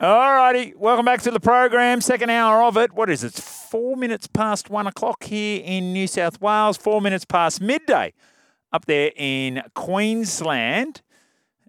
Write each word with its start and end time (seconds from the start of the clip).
All 0.00 0.34
righty, 0.34 0.74
welcome 0.76 1.04
back 1.04 1.22
to 1.22 1.30
the 1.30 1.38
program. 1.38 2.00
Second 2.00 2.28
hour 2.28 2.64
of 2.64 2.76
it. 2.76 2.92
What 2.92 3.08
is 3.08 3.22
it? 3.22 3.28
It's 3.28 3.40
four 3.40 3.96
minutes 3.96 4.26
past 4.26 4.68
one 4.68 4.88
o'clock 4.88 5.22
here 5.22 5.62
in 5.64 5.92
New 5.92 6.08
South 6.08 6.40
Wales. 6.40 6.76
Four 6.76 7.00
minutes 7.00 7.24
past 7.24 7.60
midday 7.60 8.12
up 8.72 8.86
there 8.86 9.12
in 9.16 9.62
Queensland. 9.74 11.00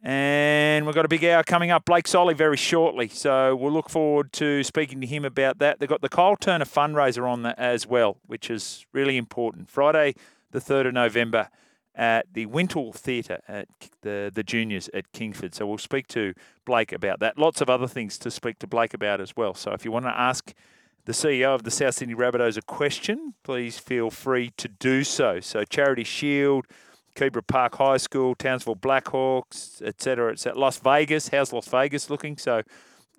And 0.02 0.88
we've 0.88 0.96
got 0.96 1.06
a 1.06 1.08
big 1.08 1.24
hour 1.24 1.44
coming 1.44 1.70
up. 1.70 1.86
Blake 1.86 2.08
Solly 2.08 2.34
very 2.34 2.58
shortly. 2.58 3.10
So 3.10 3.56
we'll 3.56 3.72
look 3.72 3.92
forward 3.92 4.34
to 4.34 4.64
speaking 4.64 5.02
to 5.02 5.08
him 5.08 5.24
about 5.24 5.60
that. 5.60 5.80
They've 5.80 5.88
got 5.88 6.02
the 6.02 6.10
Kyle 6.10 6.36
Turner 6.36 6.66
fundraiser 6.66 7.30
on 7.30 7.46
as 7.46 7.86
well, 7.86 8.18
which 8.26 8.50
is 8.50 8.88
really 8.92 9.18
important. 9.18 9.70
Friday, 9.70 10.16
the 10.50 10.60
3rd 10.60 10.88
of 10.88 10.94
November 10.96 11.50
at 11.96 12.34
the 12.34 12.46
Wintle 12.46 12.92
Theatre 12.92 13.40
at 13.48 13.68
the, 14.02 14.32
the 14.34 14.44
juniors 14.44 14.90
at 14.94 15.12
Kingsford. 15.14 15.56
So 15.56 15.66
we'll 15.66 15.78
speak 15.78 16.08
to 16.10 16.34
Blake 16.66 16.92
about 16.92 17.20
that. 17.22 17.38
Lots 17.38 17.62
of 17.62 17.70
other 17.70 17.88
things 17.88 18.18
to 18.20 18.32
speak 18.32 18.60
to 18.60 18.68
Blake 18.68 18.94
about 18.94 19.22
as 19.22 19.36
well. 19.36 19.54
So 19.54 19.72
if 19.72 19.86
you 19.86 19.92
want 19.92 20.06
to 20.06 20.18
ask 20.18 20.54
the 21.06 21.14
CEO 21.14 21.54
of 21.54 21.64
the 21.64 21.72
South 21.72 21.96
Sydney 21.96 22.16
Rabbitohs 22.16 22.58
a 22.58 22.62
question, 22.62 23.36
please 23.44 23.78
feel 23.80 24.10
free 24.10 24.52
to 24.58 24.68
do 24.68 25.04
so. 25.04 25.40
So 25.40 25.64
Charity 25.64 26.04
Shield, 26.04 26.66
Keebra 27.16 27.46
Park 27.48 27.76
High 27.76 27.98
School, 27.98 28.36
Townsville 28.36 28.76
Blackhawks, 28.76 29.82
etc. 29.82 30.34
etc. 30.34 30.60
Las 30.60 30.80
Vegas, 30.80 31.30
how's 31.30 31.54
Las 31.54 31.68
Vegas 31.68 32.10
looking? 32.10 32.38
So 32.38 32.64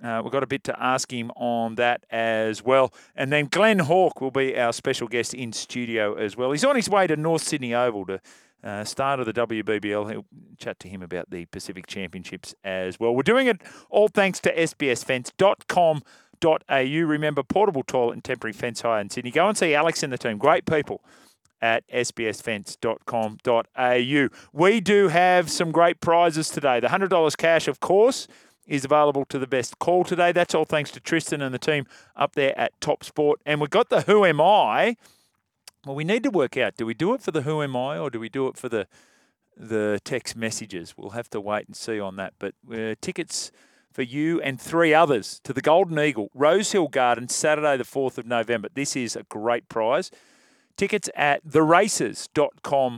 uh, 0.04 0.20
we've 0.22 0.32
got 0.32 0.42
a 0.42 0.46
bit 0.46 0.64
to 0.64 0.82
ask 0.82 1.10
him 1.10 1.30
on 1.36 1.77
that 1.77 2.04
as 2.10 2.62
well. 2.62 2.92
And 3.14 3.32
then 3.32 3.46
Glenn 3.46 3.78
Hawke 3.78 4.20
will 4.20 4.30
be 4.30 4.58
our 4.58 4.72
special 4.72 5.08
guest 5.08 5.32
in 5.32 5.52
studio 5.52 6.14
as 6.14 6.36
well. 6.36 6.52
He's 6.52 6.64
on 6.64 6.77
his 6.77 6.90
way 6.90 7.06
to 7.06 7.16
North 7.16 7.42
Sydney 7.42 7.72
Oval 7.72 8.04
to 8.06 8.20
uh, 8.66 8.84
start 8.84 9.20
of 9.20 9.27
the 9.27 9.33
WBBL. 9.33 10.11
He'll 10.11 10.27
chat 10.59 10.81
to 10.81 10.89
him 10.89 11.03
about 11.03 11.31
the 11.31 11.45
Pacific 11.47 11.86
Championships 11.86 12.55
as 12.64 12.98
well. 12.98 13.14
We're 13.14 13.23
doing 13.23 13.47
it 13.47 13.62
all 13.89 14.08
thanks 14.08 14.41
to 14.41 14.53
sbsfence.com.au. 14.55 17.06
Remember, 17.06 17.45
portable 17.45 17.84
toilet 17.84 18.14
and 18.14 18.25
temporary 18.25 18.53
fence 18.53 18.81
hire 18.81 19.00
in 19.00 19.08
Sydney. 19.08 19.31
Go 19.31 19.48
and 19.48 19.56
see 19.56 19.73
Alex 19.75 20.03
and 20.03 20.12
the 20.12 20.19
team. 20.19 20.39
Great 20.39 20.67
people 20.67 21.05
at 21.62 21.89
sbsfence.com.au. 21.89 24.28
We 24.53 24.80
do 24.80 25.08
have 25.08 25.51
some 25.51 25.70
great 25.70 26.01
prizes 26.01 26.51
today. 26.51 26.80
The 26.80 26.89
$100 26.89 27.36
cash, 27.36 27.69
of 27.69 27.78
course, 27.80 28.27
is 28.67 28.84
available 28.84 29.25
to 29.27 29.39
the 29.39 29.47
best 29.47 29.78
call 29.78 30.03
today. 30.03 30.33
That's 30.33 30.55
all 30.55 30.64
thanks 30.64 30.91
to 30.91 30.98
Tristan 31.01 31.41
and 31.41 31.55
the 31.55 31.58
team 31.58 31.86
up 32.17 32.34
there 32.34 32.58
at 32.58 32.73
Top 32.80 33.05
Sport. 33.05 33.41
And 33.47 33.61
we've 33.61 33.70
got 33.70 33.91
the 33.91 34.01
Who 34.03 34.25
Am 34.25 34.41
I? 34.41 34.97
Well, 35.87 35.95
we 35.95 36.03
need 36.03 36.25
to 36.25 36.31
work 36.31 36.56
out 36.56 36.77
do 36.77 36.84
we 36.84 36.95
do 36.95 37.15
it 37.15 37.23
for 37.23 37.31
the 37.31 37.42
Who 37.42 37.62
Am 37.62 37.77
I 37.77 37.97
or 37.97 38.11
do 38.11 38.19
we 38.19 38.29
do 38.29 38.48
it 38.48 38.56
for 38.56 38.69
the 38.69 38.89
the 39.56 40.01
text 40.05 40.34
messages? 40.34 40.95
We'll 40.97 41.11
have 41.11 41.31
to 41.31 41.41
wait 41.41 41.69
and 41.69 41.77
see 41.77 42.01
on 42.01 42.17
that. 42.17 42.34
But 42.41 42.55
uh, 42.70 42.97
tickets 43.01 43.53
for 43.92 44.03
you 44.03 44.41
and 44.42 44.61
three 44.61 44.92
others 44.92 45.41
to 45.45 45.53
the 45.53 45.62
Golden 45.62 45.97
Eagle, 46.01 46.29
Rosehill 46.34 46.89
Garden, 46.89 47.29
Saturday, 47.29 47.77
the 47.77 47.84
4th 47.84 48.19
of 48.19 48.27
November. 48.27 48.69
This 48.75 48.97
is 48.97 49.14
a 49.14 49.23
great 49.23 49.69
prize. 49.69 50.11
Tickets 50.77 51.09
at 51.14 51.47
theraces.com.au. 51.47 52.92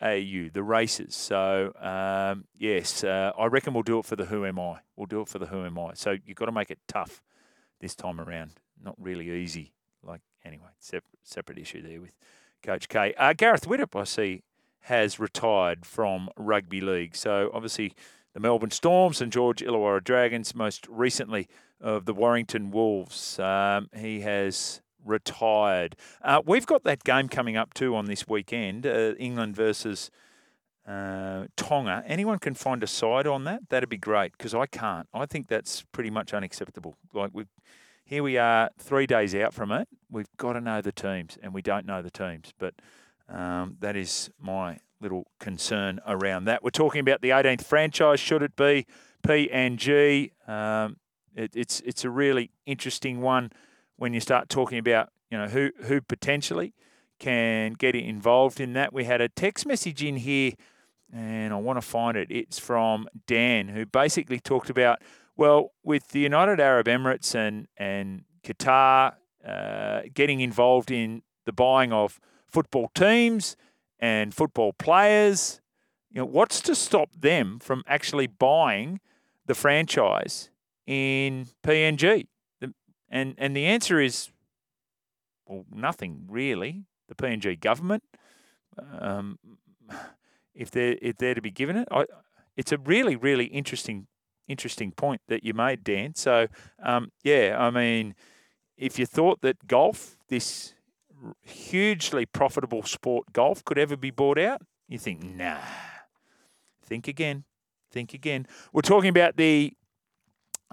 The 0.00 0.62
races. 0.62 1.16
So, 1.16 1.72
um, 1.80 2.44
yes, 2.56 3.02
uh, 3.04 3.32
I 3.36 3.46
reckon 3.46 3.74
we'll 3.74 3.82
do 3.82 3.98
it 3.98 4.06
for 4.06 4.14
the 4.14 4.26
Who 4.26 4.46
Am 4.46 4.60
I. 4.60 4.78
We'll 4.94 5.06
do 5.06 5.20
it 5.22 5.28
for 5.28 5.40
the 5.40 5.46
Who 5.46 5.66
Am 5.66 5.76
I. 5.76 5.94
So, 5.94 6.16
you've 6.24 6.38
got 6.38 6.46
to 6.46 6.52
make 6.52 6.70
it 6.70 6.78
tough 6.86 7.20
this 7.80 7.96
time 7.96 8.20
around. 8.20 8.52
Not 8.82 8.94
really 8.98 9.28
easy. 9.30 9.72
Like, 10.02 10.20
anyway, 10.44 10.70
separate, 10.78 11.18
separate 11.22 11.58
issue 11.58 11.82
there 11.82 12.00
with 12.00 12.14
Coach 12.62 12.88
K. 12.88 13.14
Uh, 13.16 13.32
Gareth 13.32 13.66
Widdop, 13.66 13.98
I 13.98 14.04
see, 14.04 14.42
has 14.82 15.18
retired 15.18 15.86
from 15.86 16.28
rugby 16.36 16.80
league. 16.80 17.16
So, 17.16 17.50
obviously, 17.52 17.94
the 18.34 18.40
Melbourne 18.40 18.70
Storms 18.70 19.20
and 19.20 19.30
George 19.30 19.60
Illawarra 19.60 20.02
Dragons, 20.02 20.54
most 20.54 20.86
recently 20.88 21.48
of 21.80 22.06
the 22.06 22.14
Warrington 22.14 22.70
Wolves. 22.70 23.38
Um, 23.38 23.88
he 23.94 24.20
has 24.20 24.80
retired. 25.04 25.96
Uh, 26.22 26.40
we've 26.44 26.66
got 26.66 26.84
that 26.84 27.04
game 27.04 27.28
coming 27.28 27.56
up 27.56 27.74
too 27.74 27.94
on 27.96 28.06
this 28.06 28.28
weekend, 28.28 28.86
uh, 28.86 29.14
England 29.18 29.56
versus 29.56 30.10
uh, 30.86 31.46
Tonga. 31.56 32.02
Anyone 32.06 32.38
can 32.38 32.54
find 32.54 32.82
a 32.82 32.86
side 32.86 33.26
on 33.26 33.44
that? 33.44 33.68
That'd 33.68 33.88
be 33.88 33.98
great 33.98 34.32
because 34.32 34.54
I 34.54 34.66
can't. 34.66 35.08
I 35.12 35.26
think 35.26 35.48
that's 35.48 35.84
pretty 35.92 36.10
much 36.10 36.32
unacceptable. 36.32 36.96
Like 37.12 37.30
we, 37.32 37.44
here 38.04 38.22
we 38.22 38.36
are, 38.38 38.70
three 38.78 39.06
days 39.06 39.34
out 39.34 39.54
from 39.54 39.72
it. 39.72 39.88
We've 40.10 40.28
got 40.36 40.54
to 40.54 40.60
know 40.60 40.80
the 40.80 40.92
teams, 40.92 41.38
and 41.42 41.54
we 41.54 41.62
don't 41.62 41.86
know 41.86 42.02
the 42.02 42.10
teams. 42.10 42.52
But 42.58 42.74
um, 43.28 43.76
that 43.80 43.96
is 43.96 44.30
my 44.38 44.78
little 45.00 45.26
concern 45.40 46.00
around 46.06 46.44
that. 46.44 46.62
We're 46.62 46.70
talking 46.70 47.00
about 47.00 47.20
the 47.20 47.30
18th 47.30 47.64
franchise. 47.64 48.20
Should 48.20 48.42
it 48.42 48.56
be 48.56 48.86
PNG? 49.26 50.32
Um, 50.48 50.96
it, 51.34 51.52
it's 51.54 51.80
it's 51.80 52.04
a 52.04 52.10
really 52.10 52.50
interesting 52.66 53.20
one 53.20 53.50
when 53.96 54.12
you 54.12 54.20
start 54.20 54.48
talking 54.48 54.78
about 54.78 55.10
you 55.30 55.38
know 55.38 55.48
who 55.48 55.70
who 55.84 56.00
potentially 56.00 56.74
can 57.18 57.72
get 57.74 57.94
involved 57.94 58.60
in 58.60 58.72
that. 58.74 58.92
We 58.92 59.04
had 59.04 59.20
a 59.20 59.28
text 59.28 59.64
message 59.64 60.02
in 60.02 60.16
here, 60.16 60.52
and 61.12 61.54
I 61.54 61.56
want 61.56 61.78
to 61.78 61.86
find 61.86 62.16
it. 62.16 62.30
It's 62.30 62.58
from 62.58 63.08
Dan, 63.26 63.68
who 63.68 63.86
basically 63.86 64.40
talked 64.40 64.68
about 64.68 65.00
well, 65.36 65.72
with 65.82 66.08
the 66.08 66.20
United 66.20 66.60
Arab 66.60 66.86
Emirates 66.86 67.34
and 67.34 67.66
and 67.76 68.24
Qatar 68.44 69.14
uh, 69.46 70.02
getting 70.12 70.40
involved 70.40 70.90
in 70.90 71.22
the 71.46 71.52
buying 71.52 71.92
of 71.92 72.20
football 72.46 72.90
teams 72.94 73.56
and 73.98 74.34
football 74.34 74.72
players, 74.72 75.60
you 76.10 76.20
know, 76.20 76.26
what's 76.26 76.60
to 76.60 76.74
stop 76.74 77.10
them 77.18 77.58
from 77.58 77.82
actually 77.86 78.26
buying 78.26 79.00
the 79.46 79.54
franchise 79.54 80.50
in 80.86 81.46
PNG? 81.64 82.26
And 83.08 83.34
and 83.36 83.56
the 83.56 83.66
answer 83.66 84.00
is, 84.00 84.30
well, 85.46 85.64
nothing 85.70 86.26
really. 86.28 86.84
The 87.08 87.14
PNG 87.14 87.60
government, 87.60 88.04
um, 88.98 89.38
if 90.54 90.70
they're 90.70 90.96
if 91.02 91.18
they're 91.18 91.34
to 91.34 91.42
be 91.42 91.50
given 91.50 91.76
it, 91.76 91.88
I, 91.90 92.06
it's 92.56 92.72
a 92.72 92.78
really 92.78 93.16
really 93.16 93.46
interesting 93.46 94.06
interesting 94.52 94.92
point 94.92 95.20
that 95.28 95.42
you 95.42 95.54
made, 95.54 95.82
Dan. 95.82 96.14
So 96.14 96.46
um, 96.82 97.10
yeah, 97.24 97.56
I 97.58 97.70
mean, 97.70 98.14
if 98.76 98.98
you 98.98 99.06
thought 99.06 99.40
that 99.40 99.66
golf, 99.66 100.16
this 100.28 100.74
hugely 101.42 102.26
profitable 102.26 102.82
sport, 102.82 103.32
golf, 103.32 103.64
could 103.64 103.78
ever 103.78 103.96
be 103.96 104.10
bought 104.10 104.38
out, 104.38 104.62
you 104.88 104.98
think 104.98 105.22
nah. 105.24 105.58
Think 106.84 107.08
again. 107.08 107.44
Think 107.90 108.14
again. 108.14 108.46
We're 108.72 108.82
talking 108.82 109.08
about 109.08 109.36
the 109.36 109.72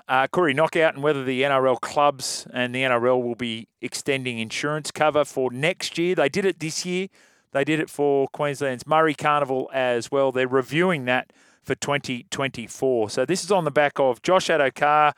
uh, 0.07 0.27
knockout 0.33 0.95
and 0.95 1.03
whether 1.03 1.23
the 1.23 1.43
NRL 1.43 1.79
clubs 1.79 2.47
and 2.53 2.73
the 2.73 2.81
NRL 2.83 3.21
will 3.21 3.35
be 3.35 3.67
extending 3.81 4.39
insurance 4.39 4.91
cover 4.91 5.23
for 5.23 5.51
next 5.51 5.97
year. 5.97 6.15
They 6.15 6.29
did 6.29 6.45
it 6.45 6.59
this 6.59 6.85
year. 6.85 7.07
They 7.51 7.63
did 7.63 7.79
it 7.79 7.89
for 7.89 8.27
Queensland's 8.29 8.83
Murri 8.83 9.17
Carnival 9.17 9.69
as 9.73 10.11
well. 10.11 10.31
They're 10.31 10.47
reviewing 10.47 11.05
that 11.05 11.31
for 11.69 11.75
2024. 11.75 13.11
So 13.11 13.25
this 13.25 13.43
is 13.43 13.51
on 13.51 13.63
the 13.63 13.69
back 13.69 13.99
of 13.99 14.23
Josh 14.23 14.47
Addo-Carr. 14.47 15.13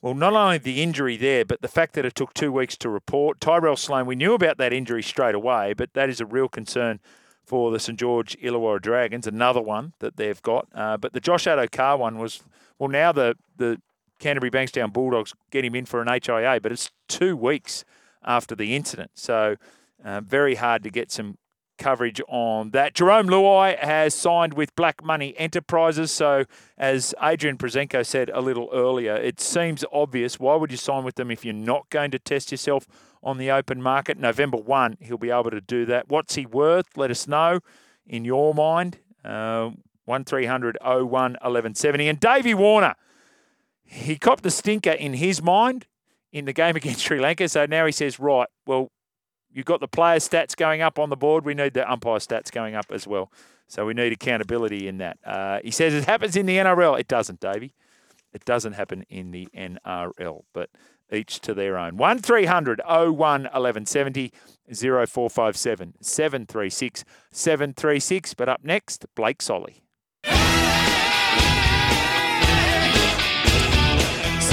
Well, 0.00 0.14
not 0.14 0.32
only 0.32 0.58
the 0.58 0.80
injury 0.80 1.16
there, 1.16 1.44
but 1.44 1.60
the 1.60 1.66
fact 1.66 1.94
that 1.94 2.04
it 2.04 2.14
took 2.14 2.32
two 2.34 2.52
weeks 2.52 2.76
to 2.76 2.88
report. 2.88 3.40
Tyrell 3.40 3.74
Sloan, 3.74 4.06
we 4.06 4.14
knew 4.14 4.32
about 4.32 4.58
that 4.58 4.72
injury 4.72 5.02
straight 5.02 5.34
away, 5.34 5.74
but 5.74 5.94
that 5.94 6.08
is 6.08 6.20
a 6.20 6.26
real 6.26 6.48
concern 6.48 7.00
for 7.44 7.72
the 7.72 7.80
St 7.80 7.98
George 7.98 8.38
Illawarra 8.40 8.80
Dragons. 8.80 9.26
Another 9.26 9.60
one 9.60 9.92
that 9.98 10.16
they've 10.16 10.40
got, 10.40 10.68
uh, 10.72 10.96
but 10.98 11.14
the 11.14 11.20
Josh 11.20 11.46
Addo-Carr 11.46 11.96
one 11.96 12.16
was 12.16 12.44
well. 12.78 12.88
Now 12.88 13.10
the 13.10 13.34
the 13.56 13.82
Canterbury 14.20 14.52
Bankstown 14.52 14.92
Bulldogs 14.92 15.34
get 15.50 15.64
him 15.64 15.74
in 15.74 15.84
for 15.84 16.00
an 16.00 16.06
HIA, 16.06 16.60
but 16.62 16.70
it's 16.70 16.92
two 17.08 17.36
weeks 17.36 17.84
after 18.22 18.54
the 18.54 18.76
incident. 18.76 19.10
So 19.14 19.56
uh, 20.04 20.20
very 20.20 20.54
hard 20.54 20.84
to 20.84 20.90
get 20.90 21.10
some 21.10 21.38
coverage 21.78 22.20
on 22.28 22.70
that. 22.70 22.94
Jarome 22.94 23.28
Luai 23.28 23.78
has 23.78 24.14
signed 24.14 24.54
with 24.54 24.74
Black 24.76 25.02
Money 25.02 25.34
Enterprises. 25.38 26.10
So, 26.10 26.44
as 26.76 27.14
Adrian 27.22 27.56
Proszenko 27.56 28.04
said 28.04 28.30
a 28.34 28.40
little 28.40 28.68
earlier, 28.72 29.14
it 29.16 29.40
seems 29.40 29.84
obvious. 29.92 30.38
Why 30.38 30.56
would 30.56 30.70
you 30.70 30.76
sign 30.76 31.04
with 31.04 31.14
them 31.14 31.30
if 31.30 31.44
you're 31.44 31.54
not 31.54 31.88
going 31.90 32.10
to 32.10 32.18
test 32.18 32.50
yourself 32.50 32.86
on 33.22 33.38
the 33.38 33.50
open 33.50 33.80
market? 33.80 34.18
November 34.18 34.58
1, 34.58 34.98
he'll 35.00 35.18
be 35.18 35.30
able 35.30 35.50
to 35.50 35.60
do 35.60 35.86
that. 35.86 36.08
What's 36.08 36.34
he 36.34 36.44
worth? 36.44 36.96
Let 36.96 37.10
us 37.10 37.26
know 37.26 37.60
in 38.06 38.24
your 38.24 38.54
mind. 38.54 38.98
Uh, 39.24 39.70
1300 40.04 40.78
01 40.82 41.02
1170. 41.10 42.08
And 42.08 42.18
Davey 42.18 42.54
Warner 42.54 42.94
he 43.88 44.16
copped 44.16 44.42
the 44.42 44.50
stinker 44.50 44.90
in 44.90 45.14
his 45.14 45.42
mind 45.42 45.86
in 46.32 46.44
the 46.44 46.52
game 46.52 46.76
against 46.76 47.00
Sri 47.00 47.18
Lanka. 47.18 47.48
So 47.48 47.66
now 47.66 47.86
he 47.86 47.92
says, 47.92 48.20
right, 48.20 48.48
well, 48.66 48.90
you've 49.58 49.66
got 49.66 49.80
the 49.80 49.88
player 49.88 50.20
stats 50.20 50.56
going 50.56 50.82
up 50.82 51.00
on 51.00 51.10
the 51.10 51.16
board. 51.16 51.44
We 51.44 51.52
need 51.52 51.74
the 51.74 51.90
umpire 51.90 52.18
stats 52.18 52.52
going 52.52 52.76
up 52.76 52.86
as 52.92 53.08
well. 53.08 53.32
So 53.66 53.84
we 53.84 53.92
need 53.92 54.12
accountability 54.12 54.86
in 54.86 54.98
that. 54.98 55.18
Uh, 55.24 55.58
he 55.64 55.72
says 55.72 55.92
it 55.92 56.04
happens 56.04 56.36
in 56.36 56.46
the 56.46 56.56
NRL. 56.58 56.98
It 56.98 57.08
doesn't, 57.08 57.40
Davey. 57.40 57.74
It 58.32 58.44
doesn't 58.44 58.74
happen 58.74 59.04
in 59.10 59.32
the 59.32 59.48
NRL, 59.56 60.44
but 60.52 60.70
each 61.10 61.40
to 61.40 61.54
their 61.54 61.76
own. 61.76 61.96
1300 61.96 62.80
01 62.86 63.16
1170 63.16 64.32
0457 64.72 65.94
736 66.00 67.04
736. 67.32 68.34
But 68.34 68.48
up 68.48 68.62
next, 68.62 69.06
Blake 69.16 69.42
Solly. 69.42 69.82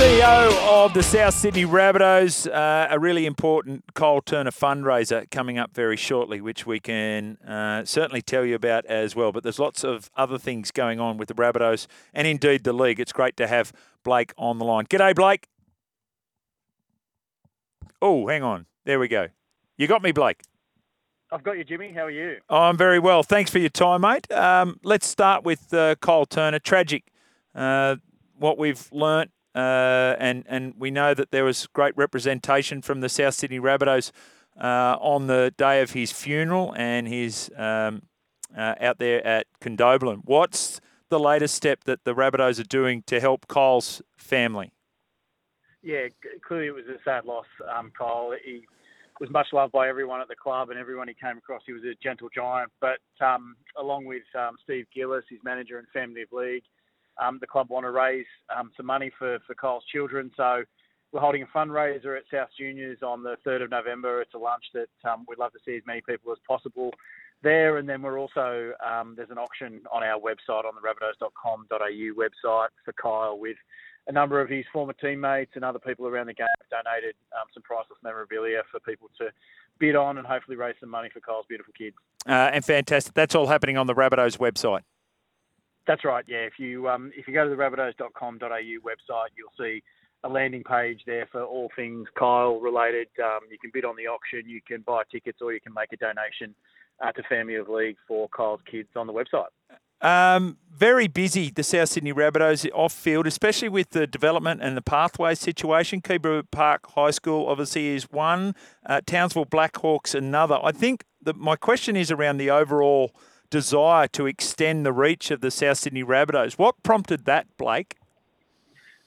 CEO 0.05 0.51
of 0.67 0.93
the 0.93 1.01
South 1.01 1.33
Sydney 1.33 1.65
Rabbitohs, 1.65 2.45
uh, 2.45 2.87
a 2.91 2.99
really 2.99 3.25
important 3.25 3.83
Kyle 3.95 4.21
Turner 4.21 4.51
fundraiser 4.51 5.27
coming 5.31 5.57
up 5.57 5.73
very 5.73 5.97
shortly, 5.97 6.39
which 6.41 6.67
we 6.67 6.79
can 6.79 7.37
uh, 7.37 7.83
certainly 7.85 8.21
tell 8.21 8.45
you 8.45 8.53
about 8.53 8.85
as 8.85 9.15
well. 9.15 9.31
But 9.31 9.41
there's 9.41 9.57
lots 9.57 9.83
of 9.83 10.11
other 10.15 10.37
things 10.37 10.69
going 10.69 10.99
on 10.99 11.17
with 11.17 11.27
the 11.27 11.33
Rabbitohs 11.33 11.87
and 12.13 12.27
indeed 12.27 12.65
the 12.65 12.71
league. 12.71 12.99
It's 12.99 13.11
great 13.11 13.35
to 13.37 13.47
have 13.47 13.73
Blake 14.03 14.31
on 14.37 14.59
the 14.59 14.65
line. 14.65 14.85
G'day, 14.85 15.15
Blake. 15.15 15.47
Oh, 17.99 18.27
hang 18.27 18.43
on. 18.43 18.67
There 18.83 18.99
we 18.99 19.07
go. 19.07 19.29
You 19.75 19.87
got 19.87 20.03
me, 20.03 20.11
Blake. 20.11 20.43
I've 21.31 21.41
got 21.41 21.57
you, 21.57 21.63
Jimmy. 21.63 21.91
How 21.91 22.05
are 22.05 22.11
you? 22.11 22.37
I'm 22.47 22.77
very 22.77 22.99
well. 22.99 23.23
Thanks 23.23 23.49
for 23.49 23.57
your 23.57 23.69
time, 23.69 24.01
mate. 24.01 24.31
Um, 24.31 24.79
let's 24.83 25.07
start 25.07 25.43
with 25.43 25.73
uh, 25.73 25.95
Kyle 25.95 26.27
Turner. 26.27 26.59
Tragic. 26.59 27.05
Uh, 27.55 27.95
what 28.37 28.59
we've 28.59 28.87
learnt 28.91 29.31
uh, 29.55 30.15
and 30.19 30.43
and 30.47 30.73
we 30.77 30.91
know 30.91 31.13
that 31.13 31.31
there 31.31 31.45
was 31.45 31.67
great 31.67 31.95
representation 31.95 32.81
from 32.81 33.01
the 33.01 33.09
South 33.09 33.33
Sydney 33.33 33.59
Rabbitohs 33.59 34.11
uh, 34.59 34.97
on 34.99 35.27
the 35.27 35.53
day 35.57 35.81
of 35.81 35.91
his 35.91 36.11
funeral 36.11 36.73
and 36.77 37.07
his 37.07 37.49
um, 37.57 38.03
uh, 38.55 38.75
out 38.81 38.99
there 38.99 39.25
at 39.25 39.47
Condobolin. 39.61 40.21
What's 40.25 40.81
the 41.09 41.19
latest 41.19 41.55
step 41.55 41.85
that 41.85 42.03
the 42.03 42.13
Rabbitohs 42.13 42.59
are 42.59 42.63
doing 42.63 43.03
to 43.07 43.19
help 43.19 43.47
Kyle's 43.47 44.01
family? 44.17 44.71
Yeah, 45.81 46.07
clearly 46.45 46.67
it 46.67 46.73
was 46.73 46.85
a 46.87 46.97
sad 47.05 47.25
loss, 47.25 47.45
um, 47.73 47.91
Kyle. 47.97 48.33
He 48.43 48.63
was 49.19 49.29
much 49.29 49.47
loved 49.53 49.71
by 49.71 49.87
everyone 49.87 50.19
at 50.19 50.27
the 50.27 50.35
club 50.35 50.69
and 50.69 50.79
everyone 50.79 51.07
he 51.07 51.13
came 51.13 51.37
across. 51.37 51.61
He 51.65 51.73
was 51.73 51.83
a 51.83 51.93
gentle 52.03 52.27
giant, 52.33 52.71
but 52.81 52.97
um, 53.23 53.55
along 53.77 54.05
with 54.05 54.23
um, 54.37 54.55
Steve 54.63 54.87
Gillis, 54.93 55.23
his 55.29 55.39
manager 55.43 55.77
and 55.77 55.87
family 55.93 56.23
of 56.23 56.31
league, 56.31 56.63
um, 57.21 57.37
the 57.41 57.47
club 57.47 57.69
want 57.69 57.85
to 57.85 57.91
raise 57.91 58.25
um, 58.55 58.71
some 58.75 58.85
money 58.85 59.11
for, 59.17 59.39
for 59.47 59.55
Kyle's 59.55 59.83
children. 59.91 60.31
So 60.35 60.63
we're 61.11 61.21
holding 61.21 61.43
a 61.43 61.57
fundraiser 61.57 62.17
at 62.17 62.23
South 62.31 62.49
Juniors 62.57 62.99
on 63.01 63.23
the 63.23 63.37
3rd 63.45 63.63
of 63.63 63.69
November. 63.69 64.21
It's 64.21 64.33
a 64.33 64.37
lunch 64.37 64.63
that 64.73 64.89
um, 65.09 65.25
we'd 65.27 65.39
love 65.39 65.53
to 65.53 65.59
see 65.65 65.75
as 65.75 65.83
many 65.85 66.01
people 66.01 66.31
as 66.31 66.37
possible 66.47 66.91
there. 67.41 67.77
And 67.77 67.87
then 67.87 68.01
we're 68.01 68.19
also, 68.19 68.73
um, 68.85 69.13
there's 69.15 69.29
an 69.29 69.37
auction 69.37 69.81
on 69.91 70.03
our 70.03 70.19
website, 70.19 70.65
on 70.65 70.73
the 70.75 70.81
rabbitohs.com.au 70.81 71.77
website 71.79 72.67
for 72.83 72.93
Kyle 73.01 73.37
with 73.39 73.57
a 74.07 74.11
number 74.11 74.39
of 74.41 74.49
his 74.49 74.65
former 74.71 74.93
teammates 74.93 75.51
and 75.55 75.63
other 75.63 75.79
people 75.79 76.05
around 76.07 76.27
the 76.27 76.33
game 76.33 76.47
have 76.59 76.83
donated 76.83 77.15
um, 77.33 77.47
some 77.53 77.63
priceless 77.63 77.97
memorabilia 78.03 78.61
for 78.71 78.79
people 78.81 79.09
to 79.17 79.29
bid 79.79 79.95
on 79.95 80.17
and 80.17 80.27
hopefully 80.27 80.57
raise 80.57 80.75
some 80.79 80.89
money 80.89 81.09
for 81.11 81.19
Kyle's 81.21 81.45
beautiful 81.47 81.73
kids. 81.77 81.95
Uh, 82.27 82.51
and 82.53 82.63
fantastic. 82.63 83.13
That's 83.13 83.35
all 83.35 83.47
happening 83.47 83.77
on 83.77 83.87
the 83.87 83.95
Rabbitohs 83.95 84.37
website. 84.37 84.81
That's 85.87 86.03
right. 86.03 86.25
Yeah. 86.27 86.39
If 86.39 86.53
you 86.57 86.89
um, 86.89 87.11
if 87.15 87.27
you 87.27 87.33
go 87.33 87.43
to 87.43 87.49
the 87.49 87.55
rabbitohs.com.au 87.55 88.39
website, 88.47 89.29
you'll 89.37 89.53
see 89.57 89.83
a 90.23 90.29
landing 90.29 90.63
page 90.63 91.01
there 91.05 91.27
for 91.31 91.43
all 91.43 91.69
things 91.75 92.07
Kyle 92.17 92.59
related. 92.59 93.07
Um, 93.23 93.41
you 93.51 93.57
can 93.59 93.69
bid 93.73 93.85
on 93.85 93.95
the 93.95 94.07
auction, 94.07 94.49
you 94.49 94.61
can 94.67 94.81
buy 94.81 95.03
tickets, 95.11 95.39
or 95.41 95.53
you 95.53 95.61
can 95.61 95.73
make 95.73 95.93
a 95.93 95.97
donation 95.97 96.55
uh, 97.03 97.11
to 97.11 97.23
Family 97.23 97.55
of 97.55 97.69
League 97.69 97.97
for 98.07 98.27
Kyle's 98.35 98.61
kids 98.69 98.89
on 98.95 99.07
the 99.07 99.13
website. 99.13 99.49
Um, 100.01 100.57
very 100.71 101.07
busy, 101.07 101.49
the 101.49 101.63
South 101.63 101.89
Sydney 101.89 102.13
Rabbitohs 102.13 102.69
off 102.73 102.91
field, 102.91 103.27
especially 103.27 103.69
with 103.69 103.91
the 103.91 104.05
development 104.05 104.61
and 104.61 104.75
the 104.75 104.81
pathway 104.81 105.35
situation. 105.35 106.01
Keebra 106.01 106.43
Park 106.51 106.91
High 106.91 107.11
School 107.11 107.47
obviously 107.47 107.87
is 107.87 108.11
one, 108.11 108.55
uh, 108.85 109.01
Townsville 109.05 109.45
Blackhawks 109.45 110.13
another. 110.13 110.59
I 110.61 110.71
think 110.71 111.05
that 111.21 111.37
my 111.37 111.55
question 111.55 111.95
is 111.95 112.11
around 112.11 112.37
the 112.37 112.49
overall 112.49 113.11
desire 113.55 114.05
to 114.05 114.25
extend 114.27 114.85
the 114.85 114.91
reach 114.91 115.31
of 115.31 115.39
the 115.39 115.49
South 115.49 115.77
Sydney 115.77 116.03
Rabbitohs. 116.03 116.59
What 116.59 116.75
prompted 116.83 117.23
that, 117.23 117.47
Blake? 117.55 117.95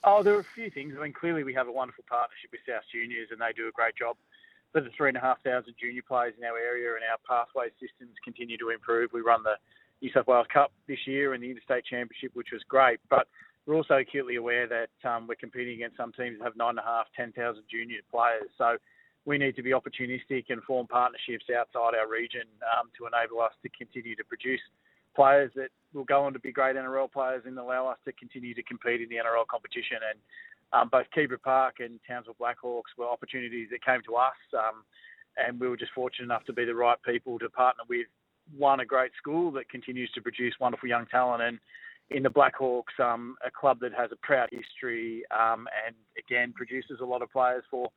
Oh, 0.05 0.23
there 0.23 0.37
are 0.37 0.41
a 0.41 0.55
few 0.55 0.71
things. 0.71 0.95
I 0.99 1.03
mean, 1.03 1.13
clearly 1.13 1.45
we 1.45 1.53
have 1.53 1.69
a 1.69 1.73
wonderful 1.73 2.05
partnership 2.09 2.53
with 2.53 2.63
South 2.67 2.85
Juniors, 2.91 3.29
and 3.31 3.39
they 3.43 3.53
do 3.55 3.69
a 3.69 3.73
great 3.73 3.95
job 3.95 4.17
for 4.73 4.81
the 4.81 4.89
three 4.97 5.09
and 5.09 5.19
a 5.19 5.21
half 5.21 5.37
thousand 5.43 5.75
junior 5.79 6.01
players 6.01 6.33
in 6.39 6.45
our 6.45 6.57
area, 6.57 6.95
and 6.95 7.05
our 7.05 7.21
pathway 7.29 7.69
systems 7.77 8.17
continue 8.25 8.57
to 8.57 8.71
improve. 8.71 9.13
We 9.13 9.21
run 9.21 9.43
the 9.43 9.61
New 10.01 10.11
South 10.15 10.27
Wales 10.27 10.47
Cup 10.51 10.73
this 10.87 11.07
year 11.07 11.35
and 11.35 11.43
the 11.43 11.51
Interstate 11.51 11.85
Championship, 11.85 12.31
which 12.33 12.49
was 12.51 12.63
great, 12.71 13.01
but 13.11 13.29
we're 13.67 13.77
also 13.77 14.01
acutely 14.01 14.37
aware 14.37 14.67
that 14.67 14.89
um, 15.05 15.27
we're 15.29 15.35
competing 15.35 15.75
against 15.75 15.99
some 15.99 16.13
teams 16.13 16.39
that 16.39 16.45
have 16.45 16.57
nine 16.57 16.71
and 16.71 16.79
a 16.79 16.89
half, 16.89 17.05
ten 17.15 17.33
thousand 17.33 17.65
junior 17.71 18.01
players. 18.11 18.49
So 18.57 18.79
we 19.29 19.37
need 19.37 19.55
to 19.55 19.63
be 19.63 19.73
opportunistic 19.73 20.47
and 20.49 20.63
form 20.63 20.87
partnerships 20.87 21.45
outside 21.55 21.93
our 21.95 22.09
region 22.09 22.49
um, 22.73 22.89
to 22.97 23.05
enable 23.05 23.43
us 23.43 23.53
to 23.63 23.69
continue 23.69 24.17
to 24.17 24.25
produce 24.25 24.61
players 25.15 25.53
that 25.55 25.69
will 25.93 26.05
go 26.05 26.25
on 26.25 26.33
to 26.33 26.39
be 26.39 26.51
great 26.51 26.77
NRL 26.77 27.13
players 27.13 27.43
and 27.45 27.59
allow 27.59 27.87
us 27.87 27.99
to 28.07 28.13
continue 28.13 28.55
to 28.55 28.63
compete 28.63 29.03
in 29.03 29.09
the 29.11 29.17
NRL 29.17 29.47
competition. 29.47 29.99
And 30.01 30.19
um, 30.73 30.89
both 30.91 31.05
Keebra 31.15 31.43
Park 31.43 31.77
and 31.81 32.01
Townsville 32.09 32.37
Blackhawks 32.41 32.97
were 32.97 33.07
opportunities 33.07 33.69
that 33.71 33.85
came 33.85 34.01
to 34.07 34.17
us, 34.17 34.41
um, 34.55 34.83
and 35.37 35.61
we 35.61 35.69
were 35.69 35.77
just 35.77 35.93
fortunate 35.93 36.25
enough 36.25 36.45
to 36.45 36.55
be 36.55 36.65
the 36.65 36.75
right 36.75 36.99
people 37.05 37.39
to 37.39 37.51
partner 37.51 37.85
with. 37.87 38.07
One, 38.57 38.81
a 38.81 38.87
great 38.87 39.13
school 39.19 39.51
that 39.53 39.69
continues 39.69 40.11
to 40.13 40.23
produce 40.23 40.55
wonderful 40.59 40.89
young 40.89 41.05
talent, 41.05 41.43
and 41.43 41.59
in 42.09 42.23
the 42.23 42.31
Blackhawks, 42.31 42.99
um, 42.99 43.37
a 43.47 43.51
club 43.51 43.79
that 43.81 43.93
has 43.93 44.09
a 44.11 44.17
proud 44.17 44.49
history 44.51 45.23
um, 45.39 45.69
and 45.87 45.95
again 46.19 46.55
produces 46.55 47.01
a 47.03 47.05
lot 47.05 47.21
of 47.21 47.31
players 47.31 47.65
for 47.71 47.91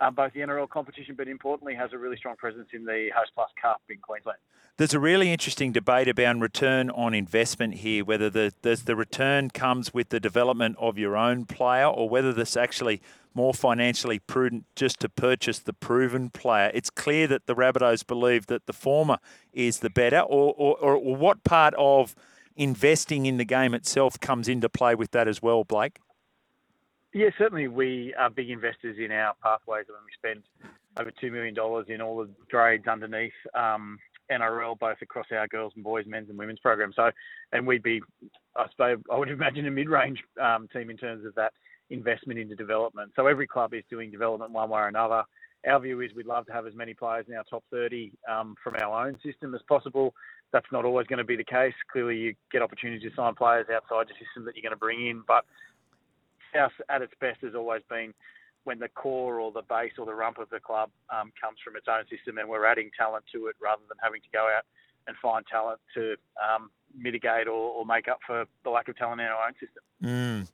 um, 0.00 0.14
both 0.14 0.32
the 0.32 0.40
NRL 0.40 0.68
competition, 0.68 1.14
but 1.16 1.28
importantly 1.28 1.74
has 1.74 1.92
a 1.92 1.98
really 1.98 2.16
strong 2.16 2.36
presence 2.36 2.68
in 2.72 2.84
the 2.84 3.10
Hostplus 3.14 3.48
Cup 3.60 3.82
in 3.88 3.98
Queensland. 3.98 4.38
There's 4.76 4.94
a 4.94 5.00
really 5.00 5.32
interesting 5.32 5.72
debate 5.72 6.06
about 6.06 6.38
return 6.38 6.88
on 6.90 7.12
investment 7.12 7.74
here, 7.74 8.04
whether 8.04 8.30
the, 8.30 8.52
the 8.62 8.94
return 8.94 9.50
comes 9.50 9.92
with 9.92 10.10
the 10.10 10.20
development 10.20 10.76
of 10.78 10.96
your 10.96 11.16
own 11.16 11.46
player 11.46 11.86
or 11.86 12.08
whether 12.08 12.32
this 12.32 12.56
actually 12.56 13.02
more 13.34 13.52
financially 13.52 14.20
prudent 14.20 14.66
just 14.76 15.00
to 15.00 15.08
purchase 15.08 15.58
the 15.58 15.72
proven 15.72 16.30
player. 16.30 16.70
It's 16.74 16.90
clear 16.90 17.26
that 17.26 17.46
the 17.46 17.54
Rabbitohs 17.54 18.06
believe 18.06 18.46
that 18.46 18.66
the 18.66 18.72
former 18.72 19.18
is 19.52 19.80
the 19.80 19.90
better, 19.90 20.20
or, 20.20 20.54
or, 20.56 20.76
or 20.76 21.16
what 21.16 21.42
part 21.42 21.74
of 21.76 22.14
investing 22.56 23.26
in 23.26 23.36
the 23.36 23.44
game 23.44 23.74
itself 23.74 24.18
comes 24.20 24.48
into 24.48 24.68
play 24.68 24.94
with 24.94 25.10
that 25.12 25.28
as 25.28 25.42
well, 25.42 25.64
Blake? 25.64 25.98
Yeah, 27.14 27.30
certainly 27.38 27.68
we 27.68 28.14
are 28.18 28.28
big 28.28 28.50
investors 28.50 28.96
in 29.02 29.10
our 29.10 29.34
pathways. 29.42 29.86
I 29.88 29.92
mean, 29.92 30.04
we 30.04 30.12
spend 30.30 30.42
over 30.98 31.10
$2 31.10 31.32
million 31.32 31.54
in 31.88 32.02
all 32.02 32.18
the 32.18 32.28
grades 32.50 32.86
underneath 32.86 33.32
um, 33.54 33.98
NRL, 34.30 34.78
both 34.78 34.98
across 35.00 35.26
our 35.32 35.48
girls 35.48 35.72
and 35.74 35.84
boys, 35.84 36.04
men's 36.06 36.28
and 36.28 36.38
women's 36.38 36.58
program. 36.58 36.92
So, 36.94 37.10
and 37.52 37.66
we'd 37.66 37.82
be, 37.82 38.02
I 38.56 38.66
suppose, 38.70 38.98
I 39.10 39.16
would 39.16 39.30
imagine 39.30 39.66
a 39.66 39.70
mid-range 39.70 40.22
um, 40.40 40.68
team 40.72 40.90
in 40.90 40.98
terms 40.98 41.24
of 41.24 41.34
that 41.36 41.52
investment 41.90 42.38
into 42.38 42.54
development. 42.54 43.12
So 43.16 43.26
every 43.26 43.46
club 43.46 43.72
is 43.72 43.84
doing 43.88 44.10
development 44.10 44.52
one 44.52 44.68
way 44.68 44.80
or 44.80 44.88
another. 44.88 45.22
Our 45.66 45.80
view 45.80 46.00
is 46.02 46.10
we'd 46.14 46.26
love 46.26 46.46
to 46.46 46.52
have 46.52 46.66
as 46.66 46.74
many 46.74 46.94
players 46.94 47.26
in 47.28 47.34
our 47.34 47.44
top 47.44 47.64
30 47.70 48.12
um, 48.30 48.54
from 48.62 48.76
our 48.80 49.06
own 49.06 49.16
system 49.24 49.54
as 49.54 49.62
possible. 49.66 50.14
That's 50.52 50.66
not 50.72 50.84
always 50.84 51.06
going 51.06 51.18
to 51.18 51.24
be 51.24 51.36
the 51.36 51.44
case. 51.44 51.74
Clearly, 51.90 52.16
you 52.16 52.34
get 52.52 52.62
opportunities 52.62 53.10
to 53.10 53.16
sign 53.16 53.34
players 53.34 53.66
outside 53.74 54.08
your 54.08 54.18
system 54.18 54.44
that 54.44 54.54
you're 54.54 54.62
going 54.62 54.70
to 54.70 54.76
bring 54.76 55.08
in, 55.08 55.22
but 55.26 55.44
South 56.54 56.72
at 56.88 57.02
its 57.02 57.12
best 57.20 57.40
has 57.42 57.54
always 57.54 57.82
been 57.88 58.14
when 58.64 58.78
the 58.78 58.88
core 58.88 59.40
or 59.40 59.50
the 59.50 59.62
base 59.62 59.92
or 59.98 60.04
the 60.04 60.14
rump 60.14 60.38
of 60.38 60.50
the 60.50 60.60
club 60.60 60.90
um, 61.10 61.32
comes 61.40 61.58
from 61.64 61.76
its 61.76 61.86
own 61.88 62.04
system 62.10 62.38
and 62.38 62.48
we're 62.48 62.66
adding 62.66 62.90
talent 62.98 63.24
to 63.32 63.46
it 63.46 63.56
rather 63.62 63.82
than 63.88 63.96
having 64.02 64.20
to 64.20 64.28
go 64.32 64.50
out 64.54 64.64
and 65.06 65.16
find 65.22 65.44
talent 65.50 65.80
to 65.94 66.16
um, 66.36 66.70
mitigate 66.96 67.46
or, 67.46 67.72
or, 67.72 67.86
make 67.86 68.08
up 68.08 68.18
for 68.26 68.44
the 68.64 68.70
lack 68.70 68.88
of 68.88 68.96
talent 68.96 69.20
in 69.20 69.26
our 69.26 69.46
own 69.46 69.54
system. 69.54 69.82
Mm. 70.04 70.48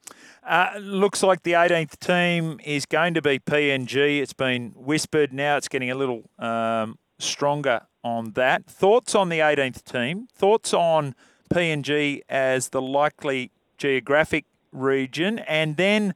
Uh, 0.44 0.78
looks 0.78 1.22
like 1.22 1.42
the 1.42 1.52
18th 1.52 1.98
team 1.98 2.60
is 2.64 2.86
going 2.86 3.14
to 3.14 3.22
be 3.22 3.38
PNG. 3.40 4.20
It's 4.20 4.32
been 4.32 4.70
whispered. 4.76 5.32
Now 5.32 5.56
it's 5.56 5.68
getting 5.68 5.90
a 5.90 5.94
little 5.94 6.30
um, 6.38 6.98
stronger 7.18 7.82
on 8.04 8.32
that. 8.32 8.66
Thoughts 8.66 9.14
on 9.14 9.28
the 9.28 9.40
18th 9.40 9.82
team? 9.84 10.28
Thoughts 10.32 10.72
on 10.72 11.14
PNG 11.52 12.20
as 12.28 12.68
the 12.68 12.80
likely 12.80 13.50
geographic 13.76 14.44
region, 14.74 15.38
and 15.40 15.76
then 15.76 16.14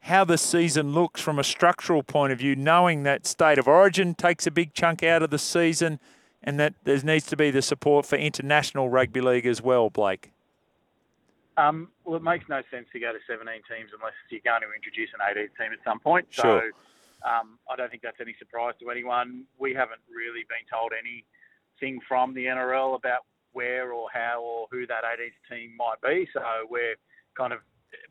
how 0.00 0.24
the 0.24 0.38
season 0.38 0.92
looks 0.92 1.20
from 1.20 1.38
a 1.38 1.44
structural 1.44 2.02
point 2.02 2.32
of 2.32 2.38
view, 2.38 2.54
knowing 2.54 3.02
that 3.02 3.26
state 3.26 3.58
of 3.58 3.66
origin 3.66 4.14
takes 4.14 4.46
a 4.46 4.50
big 4.50 4.72
chunk 4.72 5.02
out 5.02 5.22
of 5.22 5.30
the 5.30 5.38
season 5.38 5.98
and 6.42 6.60
that 6.60 6.74
there 6.84 6.96
needs 7.02 7.26
to 7.26 7.36
be 7.36 7.50
the 7.50 7.60
support 7.60 8.06
for 8.06 8.16
international 8.16 8.88
rugby 8.88 9.20
league 9.20 9.46
as 9.46 9.60
well, 9.60 9.90
Blake? 9.90 10.30
Um, 11.56 11.88
well, 12.04 12.16
it 12.16 12.22
makes 12.22 12.48
no 12.48 12.62
sense 12.70 12.86
to 12.92 13.00
go 13.00 13.12
to 13.12 13.18
17 13.26 13.52
teams 13.68 13.90
unless 13.96 14.12
you're 14.30 14.40
going 14.44 14.60
to 14.60 14.68
introduce 14.72 15.10
an 15.12 15.20
18th 15.26 15.56
team 15.58 15.72
at 15.72 15.82
some 15.84 15.98
point. 15.98 16.26
Sure. 16.30 16.70
So 16.70 17.28
um, 17.28 17.58
I 17.68 17.74
don't 17.74 17.90
think 17.90 18.02
that's 18.02 18.20
any 18.20 18.36
surprise 18.38 18.74
to 18.80 18.90
anyone. 18.90 19.44
We 19.58 19.74
haven't 19.74 20.00
really 20.06 20.44
been 20.48 20.68
told 20.70 20.92
anything 20.92 21.98
from 22.06 22.34
the 22.34 22.44
NRL 22.44 22.94
about 22.94 23.24
where 23.54 23.92
or 23.92 24.08
how 24.12 24.42
or 24.42 24.66
who 24.70 24.86
that 24.86 25.02
18th 25.02 25.56
team 25.56 25.72
might 25.76 26.00
be. 26.02 26.28
So 26.32 26.40
we're 26.70 26.94
kind 27.34 27.52
of 27.52 27.60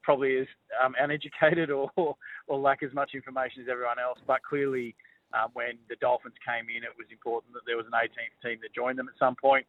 probably 0.03 0.37
as 0.37 0.47
um, 0.83 0.95
uneducated 0.99 1.69
or, 1.75 1.89
or 1.95 2.59
lack 2.59 2.83
as 2.83 2.93
much 2.93 3.11
information 3.13 3.61
as 3.61 3.69
everyone 3.69 3.99
else. 3.99 4.19
But 4.27 4.43
clearly, 4.43 4.95
um, 5.33 5.49
when 5.53 5.77
the 5.89 5.97
Dolphins 5.97 6.35
came 6.45 6.69
in, 6.69 6.83
it 6.83 6.95
was 6.95 7.07
important 7.11 7.53
that 7.53 7.65
there 7.65 7.77
was 7.77 7.85
an 7.87 7.97
18th 7.97 8.35
team 8.43 8.59
that 8.61 8.73
joined 8.73 8.97
them 8.97 9.09
at 9.09 9.17
some 9.19 9.35
point. 9.35 9.65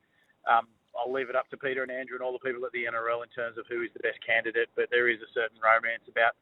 Um, 0.47 0.69
I'll 0.97 1.13
leave 1.13 1.29
it 1.29 1.37
up 1.37 1.51
to 1.51 1.57
Peter 1.57 1.83
and 1.83 1.93
Andrew 1.93 2.17
and 2.17 2.25
all 2.25 2.33
the 2.33 2.41
people 2.41 2.65
at 2.65 2.73
the 2.73 2.89
NRL 2.89 3.21
in 3.21 3.29
terms 3.35 3.59
of 3.59 3.69
who 3.69 3.83
is 3.83 3.93
the 3.93 4.01
best 4.01 4.17
candidate, 4.25 4.73
but 4.77 4.89
there 4.91 5.13
is 5.13 5.21
a 5.21 5.31
certain 5.35 5.61
romance 5.61 6.09
about 6.09 6.33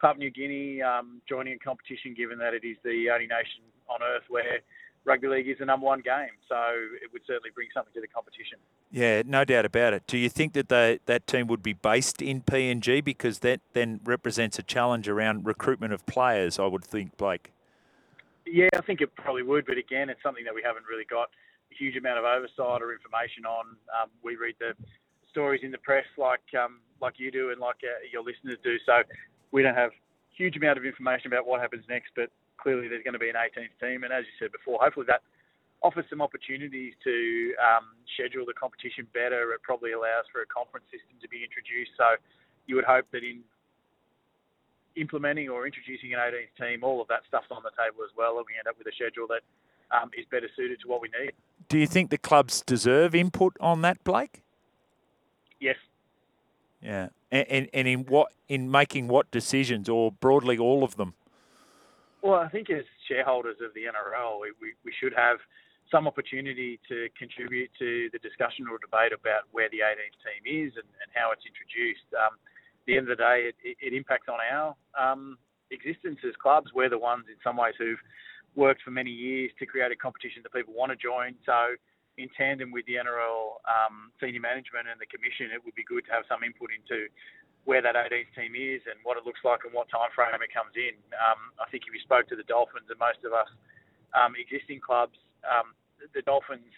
Papua 0.00 0.28
New 0.28 0.30
Guinea 0.30 0.82
um, 0.82 1.22
joining 1.28 1.54
a 1.54 1.58
competition, 1.58 2.14
given 2.14 2.38
that 2.38 2.54
it 2.54 2.62
is 2.62 2.76
the 2.84 3.10
only 3.10 3.26
nation 3.26 3.66
on 3.88 4.04
earth 4.04 4.28
where 4.28 4.60
rugby 5.06 5.28
league 5.28 5.48
is 5.48 5.58
the 5.58 5.64
number 5.64 5.86
one 5.86 6.00
game. 6.00 6.34
So 6.48 6.56
it 7.02 7.10
would 7.12 7.22
certainly 7.26 7.50
bring 7.54 7.68
something 7.72 7.94
to 7.94 8.00
the 8.00 8.08
competition. 8.08 8.58
Yeah, 8.90 9.22
no 9.24 9.44
doubt 9.44 9.64
about 9.64 9.94
it. 9.94 10.02
Do 10.06 10.18
you 10.18 10.28
think 10.28 10.52
that 10.52 10.68
they, 10.68 10.98
that 11.06 11.26
team 11.26 11.46
would 11.46 11.62
be 11.62 11.72
based 11.72 12.20
in 12.20 12.42
PNG 12.42 13.02
because 13.02 13.38
that 13.38 13.60
then 13.72 14.00
represents 14.04 14.58
a 14.58 14.62
challenge 14.62 15.08
around 15.08 15.46
recruitment 15.46 15.92
of 15.92 16.04
players? 16.06 16.58
I 16.58 16.66
would 16.66 16.84
think, 16.84 17.16
Blake. 17.16 17.52
Yeah, 18.44 18.68
I 18.76 18.80
think 18.82 19.00
it 19.00 19.14
probably 19.16 19.42
would, 19.42 19.66
but 19.66 19.78
again, 19.78 20.08
it's 20.08 20.22
something 20.22 20.44
that 20.44 20.54
we 20.54 20.62
haven't 20.64 20.84
really 20.88 21.06
got 21.08 21.30
a 21.72 21.74
huge 21.76 21.96
amount 21.96 22.18
of 22.18 22.24
oversight 22.24 22.82
or 22.82 22.92
information 22.92 23.46
on. 23.46 23.76
Um, 23.90 24.10
we 24.22 24.36
read 24.36 24.54
the 24.60 24.74
stories 25.30 25.62
in 25.64 25.70
the 25.70 25.78
press 25.78 26.06
like 26.16 26.46
um, 26.58 26.80
like 27.00 27.14
you 27.18 27.30
do 27.30 27.50
and 27.50 27.60
like 27.60 27.76
uh, 27.82 27.98
your 28.12 28.22
listeners 28.22 28.58
do, 28.62 28.76
so 28.86 29.02
we 29.50 29.62
don't 29.62 29.74
have 29.74 29.90
huge 30.36 30.56
amount 30.56 30.78
of 30.78 30.84
information 30.84 31.26
about 31.26 31.46
what 31.46 31.60
happens 31.60 31.84
next. 31.88 32.10
But 32.14 32.30
clearly 32.58 32.88
there's 32.88 33.04
going 33.04 33.14
to 33.14 33.22
be 33.22 33.30
an 33.30 33.36
18th 33.36 33.74
team, 33.80 34.04
and 34.04 34.12
as 34.12 34.24
you 34.24 34.34
said 34.38 34.52
before, 34.52 34.78
hopefully 34.80 35.06
that 35.08 35.22
offers 35.82 36.04
some 36.08 36.22
opportunities 36.22 36.94
to 37.04 37.54
um, 37.60 37.94
schedule 38.14 38.44
the 38.46 38.54
competition 38.54 39.06
better. 39.12 39.52
It 39.52 39.62
probably 39.62 39.92
allows 39.92 40.24
for 40.32 40.40
a 40.42 40.48
conference 40.48 40.86
system 40.90 41.20
to 41.20 41.28
be 41.28 41.44
introduced. 41.44 41.92
So 41.96 42.16
you 42.66 42.74
would 42.76 42.88
hope 42.88 43.06
that 43.12 43.22
in 43.22 43.44
implementing 44.96 45.48
or 45.48 45.66
introducing 45.66 46.14
an 46.14 46.20
18th 46.20 46.54
team, 46.56 46.84
all 46.84 47.00
of 47.00 47.08
that 47.08 47.20
stuff's 47.28 47.50
on 47.50 47.62
the 47.62 47.70
table 47.76 48.02
as 48.02 48.10
well, 48.16 48.38
and 48.38 48.46
we 48.48 48.58
end 48.58 48.66
up 48.66 48.78
with 48.78 48.86
a 48.86 48.94
schedule 48.96 49.26
that 49.28 49.44
um, 49.94 50.10
is 50.16 50.24
better 50.30 50.48
suited 50.56 50.80
to 50.80 50.88
what 50.88 51.00
we 51.00 51.08
need. 51.20 51.32
Do 51.68 51.78
you 51.78 51.86
think 51.86 52.10
the 52.10 52.18
clubs 52.18 52.62
deserve 52.66 53.14
input 53.14 53.56
on 53.60 53.82
that, 53.82 54.02
Blake? 54.04 54.42
Yes. 55.60 55.76
Yeah, 56.82 57.08
and, 57.30 57.46
and, 57.48 57.68
and 57.72 57.88
in 57.88 58.00
what 58.04 58.32
in 58.48 58.70
making 58.70 59.08
what 59.08 59.30
decisions, 59.30 59.88
or 59.88 60.12
broadly 60.12 60.58
all 60.58 60.84
of 60.84 60.96
them? 60.96 61.14
Well, 62.26 62.42
I 62.42 62.50
think 62.50 62.74
as 62.74 62.82
shareholders 63.06 63.62
of 63.62 63.70
the 63.78 63.86
NRL, 63.86 64.42
we, 64.42 64.74
we, 64.82 64.90
should 64.98 65.14
have 65.14 65.38
some 65.94 66.10
opportunity 66.10 66.74
to 66.90 67.06
contribute 67.14 67.70
to 67.78 68.10
the 68.10 68.18
discussion 68.18 68.66
or 68.66 68.82
debate 68.82 69.14
about 69.14 69.46
where 69.54 69.70
the 69.70 69.86
18th 69.86 70.18
team 70.26 70.42
is 70.42 70.74
and, 70.74 70.90
and 70.90 71.08
how 71.14 71.30
it's 71.30 71.46
introduced. 71.46 72.02
Um, 72.18 72.34
at 72.34 72.84
the 72.90 72.98
end 72.98 73.06
of 73.06 73.14
the 73.14 73.22
day, 73.22 73.54
it, 73.54 73.56
it, 73.62 73.78
it 73.78 73.92
impacts 73.94 74.26
on 74.26 74.42
our 74.42 74.74
um, 74.98 75.38
existence 75.70 76.18
as 76.26 76.34
clubs. 76.42 76.74
We're 76.74 76.90
the 76.90 76.98
ones, 76.98 77.30
in 77.30 77.38
some 77.46 77.62
ways, 77.62 77.78
who've 77.78 78.02
worked 78.58 78.82
for 78.82 78.90
many 78.90 79.14
years 79.14 79.54
to 79.62 79.64
create 79.70 79.94
a 79.94 79.96
competition 79.96 80.42
that 80.42 80.50
people 80.50 80.74
want 80.74 80.90
to 80.90 80.98
join. 80.98 81.38
So, 81.46 81.78
in 82.18 82.26
tandem 82.34 82.74
with 82.74 82.90
the 82.90 82.98
NRL 82.98 83.62
um, 83.70 84.10
senior 84.18 84.42
management 84.42 84.90
and 84.90 84.98
the 84.98 85.06
commission, 85.06 85.54
it 85.54 85.62
would 85.62 85.78
be 85.78 85.86
good 85.86 86.02
to 86.10 86.12
have 86.18 86.26
some 86.26 86.42
input 86.42 86.74
into 86.74 87.06
where 87.66 87.82
that 87.82 87.98
18th 87.98 88.30
team 88.38 88.54
is 88.54 88.80
and 88.86 88.94
what 89.02 89.18
it 89.18 89.26
looks 89.26 89.42
like 89.42 89.66
and 89.66 89.74
what 89.74 89.90
time 89.90 90.08
frame 90.14 90.38
it 90.38 90.54
comes 90.54 90.72
in. 90.78 90.94
Um, 91.18 91.50
I 91.58 91.66
think 91.68 91.82
if 91.84 91.92
you 91.92 92.00
spoke 92.00 92.30
to 92.30 92.38
the 92.38 92.46
Dolphins 92.46 92.86
and 92.86 92.98
most 92.98 93.26
of 93.26 93.34
us 93.34 93.50
um, 94.14 94.38
existing 94.38 94.78
clubs, 94.78 95.18
um, 95.42 95.74
the 96.14 96.22
Dolphins, 96.22 96.70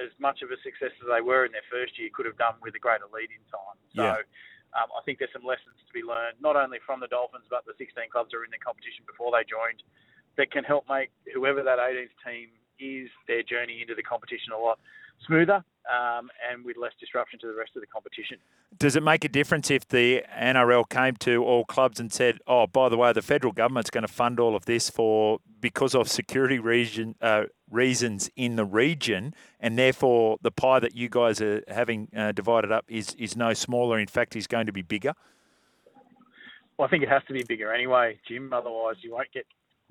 as 0.00 0.08
much 0.16 0.40
of 0.40 0.48
a 0.48 0.56
success 0.64 0.96
as 1.04 1.06
they 1.12 1.20
were 1.20 1.44
in 1.44 1.52
their 1.52 1.68
first 1.68 2.00
year, 2.00 2.08
could 2.16 2.24
have 2.24 2.40
done 2.40 2.56
with 2.64 2.72
a 2.72 2.80
greater 2.80 3.04
lead 3.12 3.28
in 3.28 3.44
time. 3.52 3.78
So 3.92 4.02
yeah. 4.02 4.24
Um, 4.72 4.88
I 4.96 5.04
think 5.04 5.20
there's 5.20 5.32
some 5.36 5.44
lessons 5.44 5.76
to 5.84 5.92
be 5.92 6.00
learned, 6.00 6.40
not 6.40 6.56
only 6.56 6.80
from 6.88 6.96
the 6.96 7.10
Dolphins, 7.12 7.44
but 7.52 7.68
the 7.68 7.76
16 7.76 8.08
clubs 8.08 8.32
that 8.32 8.40
are 8.40 8.48
in 8.48 8.48
the 8.48 8.56
competition 8.56 9.04
before 9.04 9.28
they 9.28 9.44
joined, 9.44 9.84
that 10.40 10.48
can 10.48 10.64
help 10.64 10.88
make 10.88 11.12
whoever 11.36 11.60
that 11.60 11.76
18th 11.76 12.16
team 12.24 12.48
is 12.80 13.12
their 13.28 13.44
journey 13.44 13.84
into 13.84 13.92
the 13.92 14.02
competition 14.02 14.56
a 14.56 14.58
lot 14.58 14.80
smoother 15.28 15.62
um, 15.90 16.30
and 16.50 16.64
with 16.64 16.76
less 16.76 16.92
disruption 17.00 17.38
to 17.40 17.46
the 17.46 17.54
rest 17.54 17.72
of 17.74 17.80
the 17.80 17.86
competition. 17.86 18.38
Does 18.78 18.96
it 18.96 19.02
make 19.02 19.24
a 19.24 19.28
difference 19.28 19.70
if 19.70 19.86
the 19.88 20.22
NRL 20.36 20.88
came 20.88 21.16
to 21.16 21.44
all 21.44 21.64
clubs 21.64 21.98
and 22.00 22.12
said, 22.12 22.38
"Oh, 22.46 22.66
by 22.66 22.88
the 22.88 22.96
way, 22.96 23.12
the 23.12 23.22
federal 23.22 23.52
government's 23.52 23.90
going 23.90 24.06
to 24.06 24.12
fund 24.12 24.38
all 24.38 24.54
of 24.54 24.64
this 24.64 24.90
for 24.90 25.38
because 25.60 25.94
of 25.94 26.08
security 26.08 26.58
region 26.58 27.14
uh, 27.20 27.44
reasons 27.70 28.30
in 28.36 28.56
the 28.56 28.64
region, 28.64 29.34
and 29.60 29.78
therefore 29.78 30.38
the 30.42 30.50
pie 30.50 30.78
that 30.80 30.94
you 30.94 31.08
guys 31.08 31.40
are 31.40 31.62
having 31.68 32.08
uh, 32.16 32.32
divided 32.32 32.72
up 32.72 32.84
is 32.88 33.14
is 33.14 33.36
no 33.36 33.52
smaller. 33.54 33.98
In 33.98 34.06
fact, 34.08 34.36
is 34.36 34.46
going 34.46 34.66
to 34.66 34.72
be 34.72 34.82
bigger." 34.82 35.14
Well, 36.78 36.86
I 36.86 36.90
think 36.90 37.02
it 37.02 37.08
has 37.10 37.22
to 37.28 37.32
be 37.32 37.44
bigger 37.44 37.72
anyway, 37.72 38.18
Jim. 38.26 38.52
Otherwise, 38.52 38.96
you 39.02 39.12
won't 39.12 39.30
get 39.32 39.46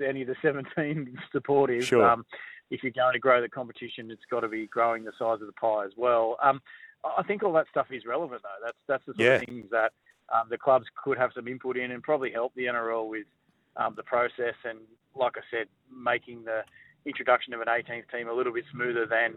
any 0.06 0.22
of 0.24 0.28
the 0.28 0.36
17 0.42 1.18
supportive. 1.32 1.86
Sure. 1.86 2.04
Um, 2.04 2.26
if 2.72 2.82
you're 2.82 2.92
going 2.92 3.14
to 3.14 3.20
grow 3.20 3.42
the 3.42 3.50
competition, 3.50 4.10
it's 4.10 4.26
got 4.32 4.40
to 4.40 4.48
be 4.48 4.66
growing 4.66 5.04
the 5.04 5.12
size 5.20 5.42
of 5.42 5.48
the 5.48 5.54
pie 5.54 5.86
as 5.86 5.92
well. 5.98 6.38
Um, 6.42 6.62
I 7.06 7.24
think 7.24 7.44
all 7.44 7.54
that 7.54 7.68
stuff 7.70 7.88
is 7.92 8.06
relevant 8.06 8.42
though. 8.42 8.66
That's 8.66 8.78
that's 8.88 9.06
the 9.06 9.14
sort 9.14 9.20
yeah. 9.20 9.36
of 9.36 9.46
things 9.46 9.66
that 9.72 9.92
um, 10.34 10.48
the 10.50 10.58
clubs 10.58 10.86
could 11.04 11.18
have 11.18 11.32
some 11.36 11.48
input 11.48 11.78
in 11.78 11.92
and 11.92 12.02
probably 12.02 12.32
help 12.32 12.56
the 12.56 12.66
NRL 12.66 13.10
with 13.10 13.28
um, 13.76 13.94
the 13.96 14.04
process 14.04 14.56
and, 14.64 14.80
like 15.16 15.36
I 15.36 15.44
said, 15.52 15.68
making 15.92 16.46
the 16.46 16.64
introduction 17.06 17.54
of 17.54 17.62
an 17.62 17.68
18th 17.68 18.08
team 18.14 18.30
a 18.30 18.34
little 18.34 18.54
bit 18.54 18.64
smoother 18.72 19.06
than 19.06 19.36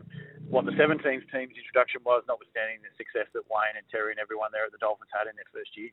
what 0.49 0.67
the 0.67 0.77
17th 0.77 1.27
team's 1.33 1.57
introduction 1.57 2.01
was, 2.05 2.23
notwithstanding 2.29 2.79
the 2.85 2.93
success 2.95 3.27
that 3.33 3.43
Wayne 3.51 3.75
and 3.75 3.87
Terry 3.91 4.13
and 4.13 4.21
everyone 4.21 4.51
there 4.53 4.67
at 4.67 4.73
the 4.73 4.79
Dolphins 4.79 5.11
had 5.11 5.27
in 5.27 5.35
their 5.35 5.49
first 5.51 5.75
year. 5.75 5.91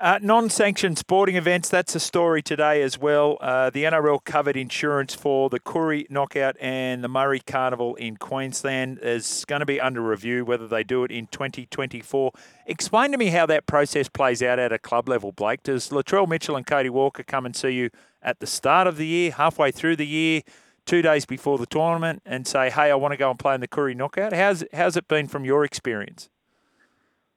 Uh, 0.00 0.18
non 0.20 0.50
sanctioned 0.50 0.98
sporting 0.98 1.36
events, 1.36 1.68
that's 1.68 1.94
a 1.94 2.00
story 2.00 2.42
today 2.42 2.82
as 2.82 2.98
well. 2.98 3.38
Uh, 3.40 3.70
the 3.70 3.84
NRL 3.84 4.24
covered 4.24 4.56
insurance 4.56 5.14
for 5.14 5.48
the 5.48 5.60
Koori 5.60 6.10
Knockout 6.10 6.56
and 6.60 7.04
the 7.04 7.08
Murri 7.08 7.44
Carnival 7.44 7.94
in 7.94 8.16
Queensland 8.16 8.98
is 9.00 9.44
going 9.46 9.60
to 9.60 9.66
be 9.66 9.80
under 9.80 10.02
review 10.02 10.44
whether 10.44 10.66
they 10.66 10.82
do 10.82 11.04
it 11.04 11.12
in 11.12 11.28
2024. 11.28 12.32
Explain 12.66 13.12
to 13.12 13.18
me 13.18 13.28
how 13.28 13.46
that 13.46 13.66
process 13.66 14.08
plays 14.08 14.42
out 14.42 14.58
at 14.58 14.72
a 14.72 14.78
club 14.78 15.08
level, 15.08 15.30
Blake. 15.30 15.62
Does 15.62 15.90
Latrell 15.90 16.26
Mitchell 16.26 16.56
and 16.56 16.66
Cody 16.66 16.90
Walker 16.90 17.22
come 17.22 17.46
and 17.46 17.54
see 17.54 17.70
you 17.70 17.90
at 18.20 18.40
the 18.40 18.46
start 18.46 18.88
of 18.88 18.96
the 18.96 19.06
year, 19.06 19.30
halfway 19.30 19.70
through 19.70 19.96
the 19.96 20.06
year, 20.06 20.42
two 20.84 21.02
days 21.02 21.26
before 21.26 21.58
the 21.58 21.66
tournament, 21.66 22.22
and 22.26 22.46
say, 22.46 22.70
hey, 22.70 22.90
I 22.90 22.94
want 22.94 23.12
to 23.12 23.18
go 23.18 23.30
and 23.30 23.38
play 23.38 23.54
in 23.54 23.60
the 23.60 23.68
Koori 23.68 23.94
Knockout? 23.94 24.32
How's, 24.32 24.64
how's 24.72 24.96
it 24.96 25.06
been 25.06 25.28
from 25.28 25.44
your 25.44 25.64
experience? 25.64 26.28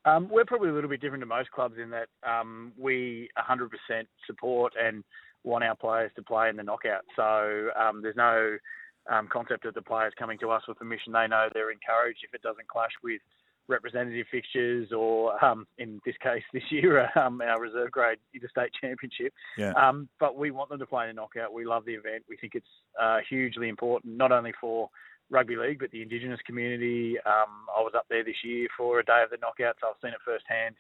Um, 0.06 0.30
we're 0.30 0.46
probably 0.46 0.70
a 0.70 0.74
little 0.74 0.90
bit 0.90 1.02
different 1.02 1.22
to 1.22 1.28
most 1.28 1.52
clubs 1.52 1.76
in 1.82 1.90
that 1.90 2.08
um, 2.24 2.72
we 2.78 3.30
100% 3.38 3.70
support 4.28 4.74
and 4.82 5.04
want 5.44 5.64
our 5.64 5.76
players 5.76 6.12
to 6.16 6.22
play 6.24 6.50
in 6.50 6.56
the 6.56 6.64
knockout. 6.64 7.02
So 7.16 7.70
um, 7.80 8.02
there's 8.02 8.16
no 8.16 8.58
um, 9.12 9.28
concept 9.32 9.66
of 9.66 9.74
the 9.74 9.82
players 9.82 10.14
coming 10.18 10.38
to 10.40 10.52
us 10.52 10.64
for 10.66 10.76
permission. 10.76 11.14
They 11.14 11.28
know 11.28 11.48
they're 11.54 11.72
encouraged 11.72 12.20
if 12.28 12.34
it 12.34 12.42
doesn't 12.42 12.68
clash 12.68 12.92
with 13.04 13.22
representative 13.68 14.28
fixtures 14.30 14.92
or, 14.92 15.44
um, 15.44 15.66
in 15.80 16.00
this 16.06 16.16
case, 16.22 16.44
this 16.54 16.64
year, 16.70 17.10
um, 17.18 17.42
our 17.42 17.60
reserve 17.60 17.92
grade 17.92 18.20
interstate 18.34 18.72
championship. 18.80 19.34
Yeah. 19.58 19.74
but 20.20 20.38
we 20.38 20.52
want 20.52 20.70
them 20.70 20.80
to 20.80 20.86
play 20.86 21.10
in 21.10 21.16
the 21.16 21.22
knockout. 21.22 21.54
We 21.54 21.66
love 21.66 21.86
the 21.86 21.94
event. 21.94 22.24
We 22.30 22.38
think 22.38 22.54
it's 22.56 22.66
uh, 23.02 23.20
hugely 23.28 23.70
important, 23.70 24.18
not 24.18 24.32
only 24.32 24.54
for 24.62 24.90
rugby 25.30 25.56
league, 25.56 25.80
but 25.80 25.92
the 25.92 26.02
Indigenous 26.02 26.40
community. 26.46 27.18
Um, 27.26 27.68
I 27.76 27.82
was 27.82 27.94
up 27.96 28.06
there 28.10 28.24
this 28.24 28.44
year 28.44 28.68
for 28.78 29.00
a 29.00 29.06
day 29.06 29.24
of 29.24 29.30
the 29.30 29.38
knockouts. 29.38 29.84
I've 29.84 29.96
seen 30.02 30.12
it 30.12 30.20
firsthand. 30.24 30.76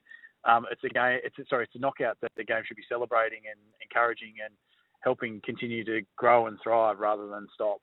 Um, 0.45 0.65
it's 0.71 0.83
a 0.83 0.89
game. 0.89 1.19
It's 1.23 1.37
a, 1.39 1.45
sorry, 1.49 1.65
it's 1.65 1.75
a 1.75 1.79
knockout 1.79 2.17
that 2.21 2.31
the 2.37 2.43
game 2.43 2.61
should 2.67 2.77
be 2.77 2.83
celebrating 2.87 3.39
and 3.49 3.59
encouraging 3.81 4.35
and 4.43 4.53
helping 5.01 5.41
continue 5.43 5.83
to 5.85 6.01
grow 6.15 6.47
and 6.47 6.57
thrive 6.61 6.99
rather 6.99 7.27
than 7.27 7.47
stop. 7.53 7.81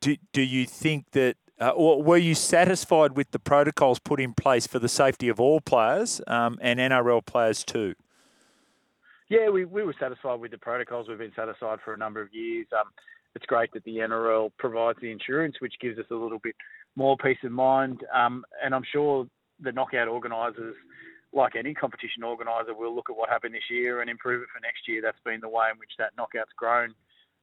Do 0.00 0.16
Do 0.32 0.42
you 0.42 0.66
think 0.66 1.10
that, 1.12 1.36
uh, 1.60 1.70
or 1.70 2.02
were 2.02 2.16
you 2.16 2.34
satisfied 2.34 3.16
with 3.16 3.30
the 3.30 3.38
protocols 3.38 3.98
put 3.98 4.20
in 4.20 4.34
place 4.34 4.66
for 4.66 4.78
the 4.78 4.88
safety 4.88 5.28
of 5.28 5.38
all 5.38 5.60
players 5.60 6.20
um, 6.26 6.58
and 6.60 6.80
NRL 6.80 7.24
players 7.24 7.64
too? 7.64 7.94
Yeah, 9.28 9.48
we, 9.48 9.64
we 9.64 9.84
were 9.84 9.94
satisfied 10.00 10.40
with 10.40 10.50
the 10.50 10.58
protocols. 10.58 11.08
We've 11.08 11.18
been 11.18 11.32
satisfied 11.36 11.78
for 11.84 11.94
a 11.94 11.96
number 11.96 12.20
of 12.20 12.34
years. 12.34 12.66
Um, 12.72 12.90
it's 13.34 13.46
great 13.46 13.72
that 13.72 13.84
the 13.84 13.96
NRL 13.98 14.50
provides 14.58 14.98
the 15.00 15.10
insurance, 15.10 15.56
which 15.60 15.74
gives 15.80 15.98
us 15.98 16.06
a 16.10 16.14
little 16.14 16.40
bit 16.40 16.56
more 16.96 17.16
peace 17.16 17.38
of 17.44 17.52
mind. 17.52 18.00
Um, 18.14 18.44
and 18.62 18.74
I'm 18.74 18.84
sure 18.90 19.26
the 19.60 19.72
knockout 19.72 20.08
organisers, 20.08 20.74
like 21.32 21.54
any 21.56 21.74
competition 21.74 22.24
organiser, 22.24 22.74
will 22.74 22.94
look 22.94 23.08
at 23.08 23.16
what 23.16 23.28
happened 23.28 23.54
this 23.54 23.70
year 23.70 24.00
and 24.00 24.10
improve 24.10 24.42
it 24.42 24.48
for 24.52 24.60
next 24.60 24.88
year. 24.88 25.00
That's 25.02 25.20
been 25.24 25.40
the 25.40 25.48
way 25.48 25.66
in 25.72 25.78
which 25.78 25.92
that 25.98 26.10
knockout's 26.16 26.52
grown 26.56 26.94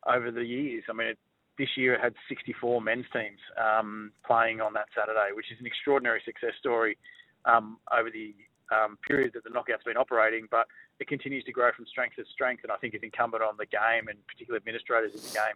over 0.05 0.31
the 0.31 0.43
years. 0.43 0.83
I 0.89 0.93
mean, 0.93 1.07
it, 1.07 1.19
this 1.57 1.69
year 1.77 1.95
it 1.95 2.01
had 2.01 2.13
64 2.27 2.81
men's 2.81 3.05
teams 3.13 3.39
um, 3.57 4.11
playing 4.25 4.61
on 4.61 4.73
that 4.73 4.87
Saturday, 4.95 5.33
which 5.33 5.51
is 5.51 5.57
an 5.59 5.65
extraordinary 5.65 6.21
success 6.25 6.53
story 6.59 6.97
um, 7.45 7.77
over 7.97 8.11
the 8.11 8.35
um, 8.75 8.97
period 9.07 9.31
that 9.33 9.45
the 9.45 9.49
knockout's 9.49 9.83
been 9.85 9.97
operating. 9.97 10.47
But 10.51 10.67
it 10.99 11.07
continues 11.07 11.45
to 11.45 11.53
grow 11.53 11.71
from 11.73 11.85
strength 11.87 12.17
to 12.17 12.25
strength, 12.33 12.63
and 12.63 12.71
I 12.71 12.75
think 12.75 12.93
it's 12.93 13.03
incumbent 13.03 13.41
on 13.41 13.55
the 13.57 13.65
game 13.65 14.11
and 14.11 14.19
particular 14.27 14.57
administrators 14.57 15.15
in 15.15 15.21
the 15.21 15.33
game 15.33 15.55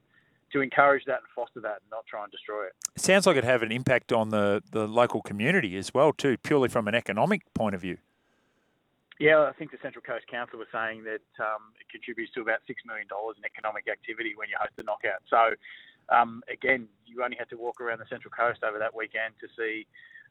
to 0.53 0.62
encourage 0.62 1.05
that 1.05 1.20
and 1.20 1.27
foster 1.36 1.60
that 1.62 1.81
and 1.81 1.89
not 1.91 2.05
try 2.08 2.24
and 2.24 2.31
destroy 2.31 2.65
it. 2.65 2.74
It 2.96 3.01
sounds 3.01 3.25
like 3.25 3.38
it'd 3.38 3.50
have 3.50 3.63
an 3.63 3.72
impact 3.72 4.12
on 4.12 4.29
the, 4.29 4.62
the 4.72 4.88
local 4.88 5.22
community 5.22 5.77
as 5.77 5.93
well 5.93 6.13
too, 6.13 6.38
purely 6.38 6.70
from 6.70 6.88
an 6.88 6.96
economic 6.96 7.41
point 7.53 7.75
of 7.75 7.81
view. 7.81 7.98
Yeah, 9.20 9.41
I 9.41 9.53
think 9.53 9.70
the 9.70 9.77
Central 9.84 10.01
Coast 10.01 10.25
Council 10.27 10.58
was 10.58 10.67
saying 10.74 11.03
that 11.03 11.22
um, 11.38 11.77
it 11.79 11.86
contributes 11.91 12.34
to 12.34 12.41
about 12.41 12.60
six 12.65 12.81
million 12.86 13.08
dollars 13.08 13.36
in 13.38 13.46
economic 13.46 13.88
activity 13.88 14.34
when 14.36 14.50
you 14.50 14.55
host 14.60 14.74
the 14.77 14.84
knockout. 14.84 15.22
So, 15.29 15.53
um, 16.10 16.41
again, 16.51 16.88
you 17.05 17.24
only 17.24 17.38
had 17.38 17.48
to 17.51 17.55
walk 17.55 17.79
around 17.79 18.00
the 18.00 18.10
Central 18.10 18.31
Coast 18.31 18.63
over 18.63 18.79
that 18.79 18.96
weekend 18.96 19.36
to 19.39 19.48
see 19.55 19.86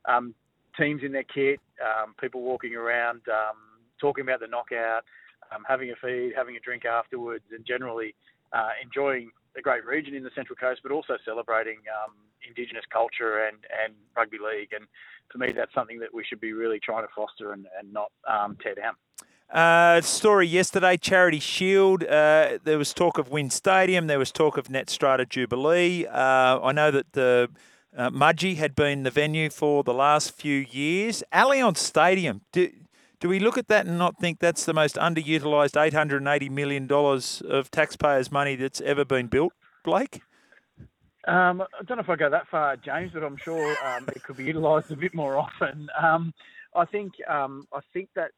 um, 0.07 0.35
teams 0.77 1.03
in 1.05 1.13
their 1.13 1.23
kit, 1.23 1.61
um, 1.79 2.15
people 2.21 2.43
walking 2.43 2.75
around, 2.75 3.23
um, 3.29 3.79
talking 4.01 4.23
about 4.23 4.41
the 4.41 4.49
knockout, 4.49 5.05
um, 5.55 5.63
having 5.69 5.91
a 5.91 5.97
feed, 6.03 6.33
having 6.35 6.57
a 6.57 6.61
drink 6.61 6.85
afterwards, 6.85 7.45
and 7.55 7.65
generally 7.65 8.15
uh, 8.53 8.71
enjoying 8.83 9.31
a 9.57 9.63
great 9.63 9.85
region 9.85 10.15
in 10.15 10.23
the 10.23 10.31
Central 10.35 10.57
Coast, 10.57 10.81
but 10.83 10.93
also 10.93 11.17
celebrating 11.25 11.79
um, 12.05 12.13
Indigenous 12.47 12.85
culture 12.93 13.47
and, 13.47 13.57
and 13.85 13.95
rugby 14.17 14.39
league. 14.39 14.73
And 14.73 14.87
for 15.31 15.39
me, 15.39 15.53
that's 15.53 15.73
something 15.75 15.99
that 16.01 16.13
we 16.13 16.25
should 16.25 16.41
be 16.41 16.53
really 16.53 16.81
trying 16.81 17.03
to 17.03 17.13
foster 17.15 17.53
and, 17.53 17.67
and 17.79 17.93
not 17.93 18.11
um, 18.29 18.57
tear 18.63 18.75
down. 18.75 18.95
Uh, 19.51 20.01
story 20.01 20.47
yesterday, 20.47 20.97
Charity 20.97 21.41
Shield. 21.41 22.05
Uh, 22.05 22.59
there 22.63 22.79
was 22.79 22.95
talk 22.95 23.19
of 23.19 23.31
WIN 23.31 23.51
Stadium. 23.51 24.07
There 24.07 24.19
was 24.19 24.31
talk 24.31 24.57
of 24.57 24.69
Netstrata 24.69 25.29
Jubilee. 25.29 26.07
Uh, 26.07 26.61
I 26.61 26.71
know 26.71 26.93
that 26.93 27.13
the 27.15 27.49
uh, 27.97 28.11
Mudgee 28.11 28.57
had 28.57 28.77
been 28.77 29.03
the 29.03 29.11
venue 29.11 29.51
for 29.51 29.83
the 29.83 29.93
last 29.93 30.33
few 30.33 30.67
years. 30.71 31.25
Allianz 31.33 31.79
Stadium. 31.79 32.43
Do, 32.53 32.71
do 33.21 33.29
we 33.29 33.39
look 33.39 33.59
at 33.59 33.69
that 33.69 33.87
and 33.87 33.99
not 33.99 34.19
think 34.19 34.41
that's 34.41 34.65
the 34.65 34.73
most 34.73 34.97
underutilised 34.97 35.75
$880 35.75 36.51
million 36.51 36.91
of 36.91 37.71
taxpayers' 37.71 38.33
money 38.33 38.57
that's 38.57 38.81
ever 38.81 39.05
been 39.05 39.27
built, 39.27 39.53
Blake? 39.85 40.23
Um, 41.29 41.61
I 41.61 41.83
don't 41.87 41.99
know 41.99 42.03
if 42.03 42.09
I 42.09 42.17
go 42.17 42.31
that 42.31 42.49
far, 42.49 42.77
James, 42.77 43.13
but 43.13 43.23
I'm 43.23 43.37
sure 43.37 43.77
um, 43.85 44.09
it 44.17 44.23
could 44.23 44.39
be 44.39 44.45
utilised 44.45 44.91
a 44.91 44.97
bit 44.97 45.15
more 45.15 45.37
often. 45.37 45.89
Um, 46.01 46.33
I 46.75 46.87
think 46.87 47.13
um, 47.29 47.67
I 47.75 47.81
think 47.93 48.09
that 48.17 48.31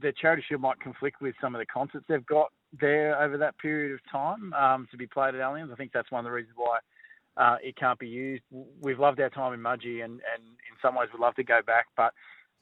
the 0.00 0.12
charity 0.20 0.42
shield 0.48 0.60
might 0.60 0.80
conflict 0.80 1.20
with 1.20 1.36
some 1.40 1.54
of 1.54 1.60
the 1.60 1.66
concerts 1.66 2.04
they've 2.08 2.26
got 2.26 2.50
there 2.80 3.20
over 3.22 3.38
that 3.38 3.56
period 3.58 3.92
of 3.92 4.00
time 4.10 4.52
um, 4.54 4.88
to 4.90 4.96
be 4.96 5.06
played 5.06 5.34
at 5.36 5.40
Allianz. 5.40 5.72
I 5.72 5.76
think 5.76 5.92
that's 5.92 6.10
one 6.10 6.20
of 6.20 6.24
the 6.24 6.34
reasons 6.34 6.54
why 6.56 6.78
uh, 7.36 7.56
it 7.62 7.76
can't 7.76 7.98
be 7.98 8.08
used. 8.08 8.42
We've 8.80 8.98
loved 8.98 9.20
our 9.20 9.30
time 9.30 9.52
in 9.52 9.60
Mudgee, 9.60 10.02
and, 10.04 10.12
and 10.12 10.42
in 10.42 10.76
some 10.82 10.96
ways 10.96 11.08
we'd 11.12 11.20
love 11.20 11.36
to 11.36 11.44
go 11.44 11.60
back, 11.64 11.86
but 11.96 12.12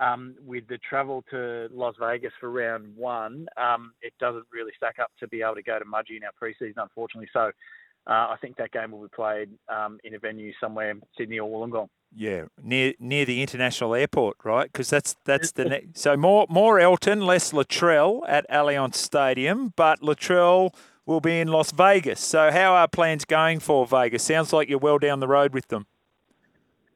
um, 0.01 0.35
with 0.45 0.67
the 0.69 0.79
travel 0.79 1.25
to 1.31 1.69
Las 1.73 1.95
Vegas 2.01 2.33
for 2.41 2.51
round 2.51 2.97
one, 2.97 3.47
um, 3.57 3.93
it 4.03 4.13
doesn't 4.19 4.47
really 4.53 4.73
stack 4.77 4.97
up 5.01 5.11
to 5.21 5.29
be 5.29 5.43
able 5.43 5.55
to 5.55 5.63
go 5.63 5.79
to 5.79 5.85
Mudgee 5.85 6.17
in 6.17 6.23
our 6.25 6.33
preseason, 6.41 6.83
unfortunately. 6.83 7.29
So 7.33 7.51
uh, 8.07 8.11
I 8.11 8.37
think 8.41 8.57
that 8.57 8.73
game 8.73 8.91
will 8.91 9.03
be 9.03 9.09
played 9.15 9.51
um, 9.69 9.99
in 10.03 10.15
a 10.15 10.19
venue 10.19 10.53
somewhere 10.61 10.95
Sydney 11.17 11.39
or 11.39 11.49
Wollongong. 11.49 11.89
Yeah, 12.15 12.45
near 12.63 12.93
near 12.99 13.25
the 13.25 13.41
international 13.41 13.95
airport, 13.95 14.37
right? 14.45 14.71
Because 14.71 14.91
that's 14.91 15.17
that's 15.25 15.53
the 15.53 15.65
ne- 15.65 15.87
so 15.95 16.15
more 16.17 16.47
more 16.51 16.79
Elton, 16.79 17.23
less 17.23 17.53
Latrell 17.53 18.21
at 18.29 18.49
Allianz 18.51 18.97
Stadium, 18.97 19.73
but 19.77 20.01
Latrell 20.01 20.75
will 21.07 21.21
be 21.21 21.41
in 21.41 21.49
Las 21.49 21.73
Vegas. 21.73 22.21
So 22.21 22.51
how 22.51 22.75
are 22.75 22.87
plans 22.87 23.25
going 23.25 23.61
for 23.61 23.87
Vegas? 23.87 24.23
Sounds 24.23 24.53
like 24.53 24.69
you're 24.69 24.79
well 24.79 24.99
down 24.99 25.21
the 25.21 25.29
road 25.29 25.55
with 25.55 25.69
them. 25.69 25.87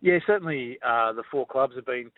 Yeah, 0.03 0.19
certainly 0.27 0.79
uh, 0.87 1.13
the 1.15 1.23
four 1.31 1.47
clubs 1.47 1.75
have 1.77 1.87
been 1.87 2.11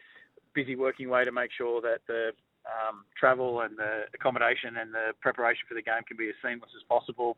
busy 0.59 0.75
working 0.75 1.07
away 1.07 1.25
to 1.25 1.31
make 1.31 1.53
sure 1.55 1.81
that 1.81 2.03
the 2.11 2.35
um, 2.67 3.07
travel 3.15 3.61
and 3.61 3.79
the 3.79 4.11
accommodation 4.13 4.77
and 4.77 4.93
the 4.93 5.15
preparation 5.21 5.63
for 5.69 5.75
the 5.79 5.83
game 5.83 6.03
can 6.03 6.17
be 6.17 6.29
as 6.29 6.35
seamless 6.43 6.75
as 6.75 6.83
possible. 6.91 7.37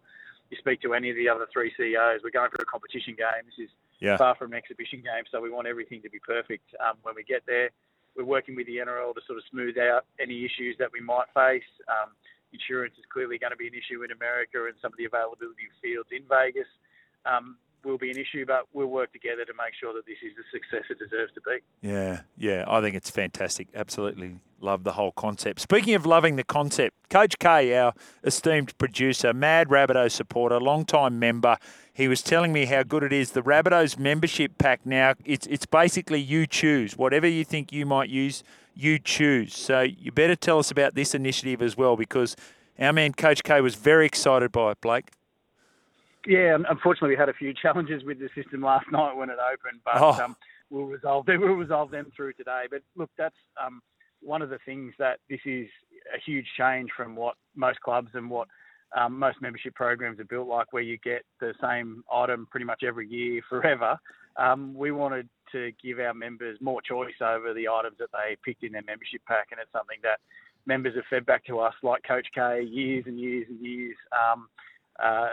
You 0.48 0.56
speak 0.56 0.80
to 0.88 0.94
any 0.94 1.10
of 1.10 1.16
the 1.16 1.28
other 1.28 1.46
three 1.52 1.70
CEOs, 1.76 2.24
we're 2.24 2.32
going 2.32 2.48
for 2.48 2.62
a 2.62 2.64
competition 2.64 3.12
game. 3.12 3.44
This 3.44 3.68
is 3.68 3.70
yeah. 4.00 4.16
far 4.16 4.34
from 4.34 4.52
an 4.52 4.58
exhibition 4.58 5.04
game, 5.04 5.28
so 5.30 5.38
we 5.38 5.52
want 5.52 5.68
everything 5.68 6.00
to 6.00 6.08
be 6.08 6.18
perfect 6.18 6.64
um, 6.80 6.96
when 7.02 7.14
we 7.14 7.22
get 7.22 7.44
there. 7.46 7.68
We're 8.16 8.24
working 8.24 8.56
with 8.56 8.66
the 8.66 8.80
NRL 8.80 9.12
to 9.14 9.20
sort 9.28 9.36
of 9.36 9.44
smooth 9.52 9.76
out 9.76 10.08
any 10.18 10.42
issues 10.48 10.80
that 10.80 10.88
we 10.90 11.04
might 11.04 11.28
face. 11.36 11.70
Um, 11.92 12.16
insurance 12.56 12.96
is 12.96 13.04
clearly 13.12 13.36
going 13.36 13.52
to 13.52 13.60
be 13.60 13.68
an 13.68 13.76
issue 13.76 14.02
in 14.02 14.10
America, 14.16 14.64
and 14.64 14.74
some 14.80 14.96
of 14.96 14.98
the 14.98 15.04
availability 15.04 15.68
of 15.68 15.76
fields 15.84 16.08
in 16.08 16.24
Vegas. 16.24 16.66
Um, 17.28 17.60
will 17.84 17.99
be 17.99 18.10
an 18.10 18.18
issue, 18.18 18.44
but 18.46 18.66
we'll 18.72 18.87
work 18.87 19.12
together 19.12 19.44
to 19.44 19.52
make 19.54 19.75
sure 19.78 19.92
that 19.94 20.06
this 20.06 20.18
is 20.22 20.32
the 20.37 20.44
success 20.52 20.84
it 20.90 20.99
deserves 20.99 21.32
to 21.34 21.40
be. 21.40 21.88
Yeah, 21.88 22.20
yeah, 22.37 22.64
I 22.66 22.80
think 22.80 22.96
it's 22.96 23.10
fantastic. 23.10 23.68
Absolutely 23.75 24.40
love 24.61 24.85
the 24.85 24.92
whole 24.92 25.12
concept. 25.12 25.61
Speaking 25.61 25.94
of 25.94 26.07
loving 26.07 26.37
the 26.37 26.44
concept, 26.44 26.96
Coach 27.09 27.38
K, 27.38 27.76
our 27.76 27.94
esteemed 28.22 28.76
producer, 28.78 29.33
mad 29.33 29.68
Rabbitohs 29.68 30.12
supporter, 30.12 30.61
long-time 30.61 31.18
member, 31.18 31.57
he 31.92 32.09
was 32.09 32.22
telling 32.22 32.52
me 32.52 32.66
how 32.66 32.83
good 32.83 33.02
it 33.02 33.12
is. 33.12 33.33
The 33.33 33.42
Rabbitohs 33.42 33.98
membership 33.98 34.59
pack 34.59 34.85
now, 34.85 35.14
it's 35.24 35.46
it's 35.46 35.66
basically 35.66 36.20
you 36.20 36.46
choose 36.46 36.96
whatever 36.96 37.26
you 37.26 37.44
think 37.44 37.72
you 37.72 37.87
might 37.87 38.09
use, 38.09 38.42
you 38.74 38.98
choose. 38.98 39.55
So 39.57 39.81
you 39.81 40.12
better 40.12 40.37
tell 40.37 40.59
us 40.59 40.70
about 40.70 40.94
this 40.94 41.14
initiative 41.14 41.62
as 41.62 41.76
well 41.76 41.96
because 41.96 42.37
our 42.78 42.92
man 42.92 43.12
Coach 43.12 43.42
K 43.42 43.61
was 43.61 43.74
very 43.74 44.07
excited 44.07 44.52
by 44.52 44.72
it, 44.72 44.81
Blake. 44.81 45.11
Yeah, 46.26 46.56
unfortunately, 46.68 47.11
we 47.11 47.16
had 47.16 47.28
a 47.28 47.35
few 47.35 47.54
challenges 47.62 48.04
with 48.04 48.18
the 48.18 48.28
system 48.35 48.62
last 48.62 48.87
night 48.92 49.16
when 49.16 49.30
it 49.30 49.38
opened, 49.40 49.80
but 49.85 49.96
oh. 49.96 50.24
um, 50.24 50.37
we'll 50.70 50.85
resolve 50.85 51.26
them. 51.26 51.40
We'll 51.44 51.54
resolve 51.54 51.90
them 51.90 52.11
through 52.16 52.35
today. 52.35 52.64
But 52.70 52.83
look, 52.96 53.11
that's 53.16 53.37
um, 53.64 53.80
one 54.20 54.42
of 54.42 54.50
the 54.50 54.59
things 54.64 54.92
that 54.98 55.18
this 55.28 55.40
is 55.44 55.68
a 56.14 56.20
huge 56.24 56.46
change 56.59 56.90
from 56.96 57.16
what 57.16 57.37
most 57.56 57.80
clubs 57.80 58.11
and 58.14 58.30
what 58.30 58.48
um, 58.96 59.18
most 59.18 59.40
membership 59.40 59.74
programs 59.74 60.18
are 60.20 60.24
built 60.24 60.48
like, 60.48 60.72
where 60.72 60.83
you 60.83 60.98
get 60.98 61.22
the 61.40 61.54
same 61.62 62.02
item 62.12 62.46
pretty 62.50 62.66
much 62.66 62.83
every 62.87 63.09
year 63.09 63.40
forever. 63.48 63.96
Um, 64.37 64.74
we 64.74 64.92
wanted 64.92 65.28
to 65.52 65.72
give 65.83 65.98
our 65.98 66.14
members 66.14 66.59
more 66.61 66.80
choice 66.80 67.14
over 67.20 67.52
the 67.52 67.68
items 67.68 67.96
that 67.98 68.09
they 68.12 68.37
picked 68.44 68.62
in 68.62 68.72
their 68.72 68.83
membership 68.83 69.22
pack, 69.26 69.48
and 69.50 69.61
it's 69.61 69.72
something 69.72 69.98
that 70.02 70.20
members 70.66 70.94
have 70.94 71.04
fed 71.11 71.26
back 71.26 71.44
to 71.46 71.59
us, 71.59 71.74
like 71.83 72.02
Coach 72.06 72.26
K, 72.35 72.62
years 72.62 73.04
and 73.06 73.18
years 73.18 73.46
and 73.48 73.61
years. 73.64 73.96
Um, 74.12 74.48
uh, 75.02 75.28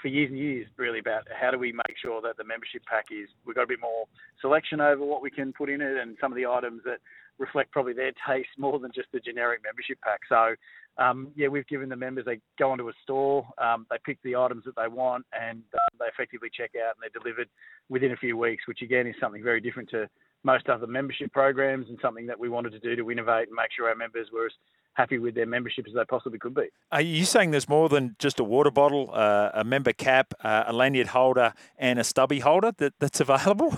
for 0.00 0.08
years 0.08 0.30
and 0.30 0.38
years, 0.38 0.66
really, 0.76 0.98
about 0.98 1.22
how 1.34 1.50
do 1.50 1.58
we 1.58 1.72
make 1.72 1.96
sure 2.00 2.20
that 2.22 2.36
the 2.36 2.44
membership 2.44 2.82
pack 2.84 3.06
is 3.10 3.28
we've 3.46 3.56
got 3.56 3.64
a 3.64 3.68
bit 3.68 3.80
more 3.80 4.04
selection 4.40 4.80
over 4.80 5.04
what 5.04 5.22
we 5.22 5.30
can 5.30 5.52
put 5.52 5.70
in 5.70 5.80
it, 5.80 5.96
and 5.96 6.16
some 6.20 6.32
of 6.32 6.36
the 6.36 6.46
items 6.46 6.82
that 6.84 6.98
reflect 7.38 7.72
probably 7.72 7.92
their 7.92 8.12
taste 8.26 8.50
more 8.58 8.78
than 8.78 8.90
just 8.94 9.08
the 9.12 9.20
generic 9.20 9.60
membership 9.64 9.98
pack. 10.02 10.20
So, 10.28 10.54
um, 11.02 11.28
yeah, 11.34 11.48
we've 11.48 11.66
given 11.66 11.88
the 11.88 11.96
members 11.96 12.24
they 12.24 12.40
go 12.58 12.70
onto 12.70 12.88
a 12.88 12.92
store, 13.02 13.46
um, 13.58 13.86
they 13.90 13.96
pick 14.04 14.18
the 14.22 14.36
items 14.36 14.64
that 14.64 14.76
they 14.76 14.88
want, 14.88 15.26
and 15.32 15.62
uh, 15.74 15.78
they 15.98 16.06
effectively 16.06 16.48
check 16.52 16.72
out 16.76 16.94
and 16.94 17.02
they're 17.02 17.20
delivered 17.20 17.48
within 17.88 18.12
a 18.12 18.16
few 18.16 18.36
weeks, 18.36 18.68
which 18.68 18.82
again 18.82 19.06
is 19.06 19.14
something 19.20 19.42
very 19.42 19.60
different 19.60 19.90
to 19.90 20.08
most 20.44 20.68
other 20.68 20.86
membership 20.86 21.32
programs 21.32 21.88
and 21.88 21.98
something 22.00 22.26
that 22.26 22.38
we 22.38 22.48
wanted 22.48 22.70
to 22.70 22.78
do 22.78 22.94
to 22.94 23.10
innovate 23.10 23.48
and 23.48 23.56
make 23.56 23.72
sure 23.74 23.88
our 23.88 23.96
members 23.96 24.28
were 24.32 24.46
as 24.46 24.52
happy 24.94 25.18
with 25.18 25.34
their 25.34 25.46
membership 25.46 25.86
as 25.86 25.94
they 25.94 26.04
possibly 26.04 26.38
could 26.38 26.54
be. 26.54 26.68
Are 26.90 27.00
you 27.00 27.24
saying 27.24 27.50
there's 27.50 27.68
more 27.68 27.88
than 27.88 28.16
just 28.18 28.40
a 28.40 28.44
water 28.44 28.70
bottle, 28.70 29.10
uh, 29.12 29.50
a 29.54 29.64
member 29.64 29.92
cap, 29.92 30.32
uh, 30.42 30.64
a 30.66 30.72
lanyard 30.72 31.08
holder, 31.08 31.52
and 31.78 31.98
a 31.98 32.04
stubby 32.04 32.40
holder 32.40 32.72
that, 32.78 32.94
that's 32.98 33.20
available? 33.20 33.76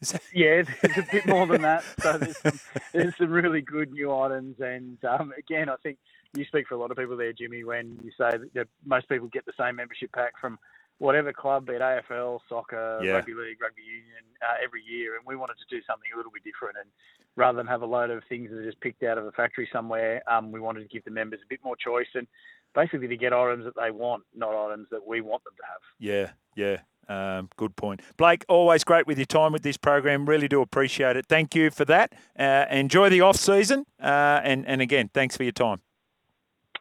yeah, 0.34 0.62
there's 0.82 0.98
a 0.98 1.06
bit 1.10 1.26
more 1.26 1.46
than 1.46 1.62
that. 1.62 1.84
So 2.00 2.18
there's 2.18 2.38
some, 2.38 2.60
there's 2.92 3.16
some 3.16 3.30
really 3.30 3.60
good 3.60 3.90
new 3.92 4.14
items, 4.14 4.56
and 4.60 5.02
um, 5.04 5.32
again, 5.38 5.68
I 5.68 5.76
think 5.82 5.98
you 6.36 6.44
speak 6.44 6.68
for 6.68 6.74
a 6.74 6.78
lot 6.78 6.90
of 6.90 6.96
people 6.96 7.16
there, 7.16 7.32
Jimmy, 7.32 7.64
when 7.64 7.98
you 8.02 8.10
say 8.16 8.30
that 8.54 8.68
most 8.84 9.08
people 9.08 9.28
get 9.28 9.46
the 9.46 9.52
same 9.58 9.76
membership 9.76 10.12
pack 10.12 10.34
from 10.40 10.58
whatever 11.00 11.32
club, 11.32 11.66
be 11.66 11.72
it 11.72 11.80
AFL, 11.80 12.40
soccer, 12.48 13.00
yeah. 13.02 13.12
rugby 13.12 13.32
league, 13.32 13.60
rugby 13.60 13.82
union, 13.82 14.22
uh, 14.42 14.62
every 14.62 14.82
year, 14.82 15.16
and 15.16 15.24
we 15.26 15.34
wanted 15.34 15.54
to 15.54 15.74
do 15.74 15.82
something 15.86 16.10
a 16.14 16.16
little 16.16 16.30
bit 16.30 16.44
different. 16.44 16.76
And 16.78 16.90
rather 17.36 17.56
than 17.56 17.66
have 17.66 17.80
a 17.80 17.86
load 17.86 18.10
of 18.10 18.22
things 18.28 18.50
that 18.50 18.58
are 18.58 18.64
just 18.64 18.80
picked 18.80 19.02
out 19.02 19.16
of 19.16 19.24
a 19.24 19.32
factory 19.32 19.68
somewhere, 19.72 20.22
um, 20.30 20.52
we 20.52 20.60
wanted 20.60 20.80
to 20.80 20.88
give 20.88 21.02
the 21.04 21.10
members 21.10 21.40
a 21.42 21.48
bit 21.48 21.60
more 21.64 21.74
choice 21.74 22.06
and 22.14 22.26
basically 22.74 23.08
to 23.08 23.16
get 23.16 23.32
items 23.32 23.64
that 23.64 23.74
they 23.76 23.90
want, 23.90 24.22
not 24.36 24.54
items 24.54 24.88
that 24.90 25.04
we 25.04 25.22
want 25.22 25.42
them 25.44 25.54
to 25.56 25.62
have. 25.66 25.80
Yeah, 25.98 26.32
yeah. 26.54 26.80
Um, 27.08 27.48
good 27.56 27.74
point. 27.76 28.02
Blake, 28.18 28.44
always 28.46 28.84
great 28.84 29.06
with 29.06 29.18
your 29.18 29.26
time 29.26 29.52
with 29.52 29.62
this 29.62 29.78
program. 29.78 30.26
Really 30.26 30.48
do 30.48 30.60
appreciate 30.60 31.16
it. 31.16 31.26
Thank 31.28 31.54
you 31.54 31.70
for 31.70 31.86
that. 31.86 32.12
Uh, 32.38 32.66
enjoy 32.70 33.08
the 33.08 33.22
off 33.22 33.36
season. 33.36 33.86
Uh, 34.00 34.40
and, 34.44 34.66
and 34.66 34.82
again, 34.82 35.10
thanks 35.12 35.36
for 35.36 35.42
your 35.44 35.52
time. 35.52 35.80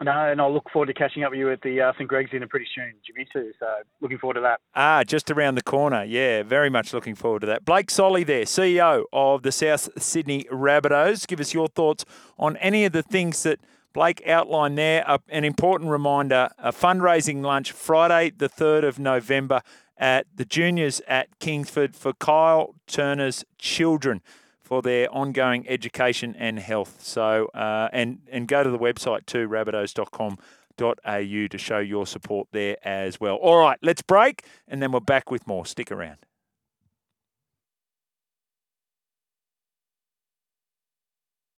No, 0.01 0.11
and 0.11 0.39
I'll 0.39 0.53
look 0.53 0.69
forward 0.71 0.85
to 0.85 0.93
catching 0.93 1.23
up 1.23 1.31
with 1.31 1.39
you 1.39 1.51
at 1.51 1.61
the 1.61 1.81
uh, 1.81 1.91
St 1.93 2.07
Greg's 2.07 2.31
dinner 2.31 2.47
pretty 2.47 2.67
soon, 2.73 2.93
Jimmy, 3.05 3.27
too. 3.33 3.51
So 3.59 3.67
looking 3.99 4.17
forward 4.17 4.35
to 4.35 4.41
that. 4.41 4.61
Ah, 4.73 5.03
just 5.03 5.29
around 5.29 5.55
the 5.55 5.61
corner. 5.61 6.05
Yeah, 6.05 6.43
very 6.43 6.69
much 6.69 6.93
looking 6.93 7.15
forward 7.15 7.41
to 7.41 7.47
that. 7.47 7.65
Blake 7.65 7.91
Solly 7.91 8.23
there, 8.23 8.43
CEO 8.43 9.03
of 9.11 9.43
the 9.43 9.51
South 9.51 9.89
Sydney 10.01 10.45
Rabbitohs. 10.45 11.27
Give 11.27 11.41
us 11.41 11.53
your 11.53 11.67
thoughts 11.67 12.05
on 12.37 12.55
any 12.57 12.85
of 12.85 12.93
the 12.93 13.03
things 13.03 13.43
that 13.43 13.59
Blake 13.91 14.25
outlined 14.25 14.77
there. 14.77 15.03
Uh, 15.09 15.17
an 15.27 15.43
important 15.43 15.89
reminder, 15.89 16.49
a 16.57 16.71
fundraising 16.71 17.41
lunch 17.41 17.73
Friday 17.73 18.29
the 18.29 18.47
3rd 18.47 18.87
of 18.87 18.99
November 18.99 19.61
at 19.97 20.27
the 20.33 20.45
juniors 20.45 21.01
at 21.09 21.39
Kingsford 21.39 21.93
for 21.93 22.13
Kyle 22.13 22.73
Turner's 22.87 23.43
children 23.57 24.21
for 24.69 24.81
their 24.83 25.11
ongoing 25.11 25.67
education 25.67 26.35
and 26.37 26.59
health. 26.59 26.99
So, 27.01 27.47
uh, 27.55 27.89
and 27.91 28.19
and 28.31 28.47
go 28.47 28.63
to 28.63 28.69
the 28.69 28.77
website 28.77 29.25
too, 29.25 29.49
rabbitohs.com.au 29.49 31.47
to 31.47 31.57
show 31.57 31.79
your 31.79 32.05
support 32.05 32.47
there 32.51 32.77
as 32.83 33.19
well. 33.19 33.35
All 33.37 33.57
right, 33.57 33.79
let's 33.81 34.03
break, 34.03 34.45
and 34.67 34.79
then 34.81 34.91
we're 34.91 34.99
back 34.99 35.31
with 35.31 35.47
more. 35.47 35.65
Stick 35.65 35.91
around. 35.91 36.17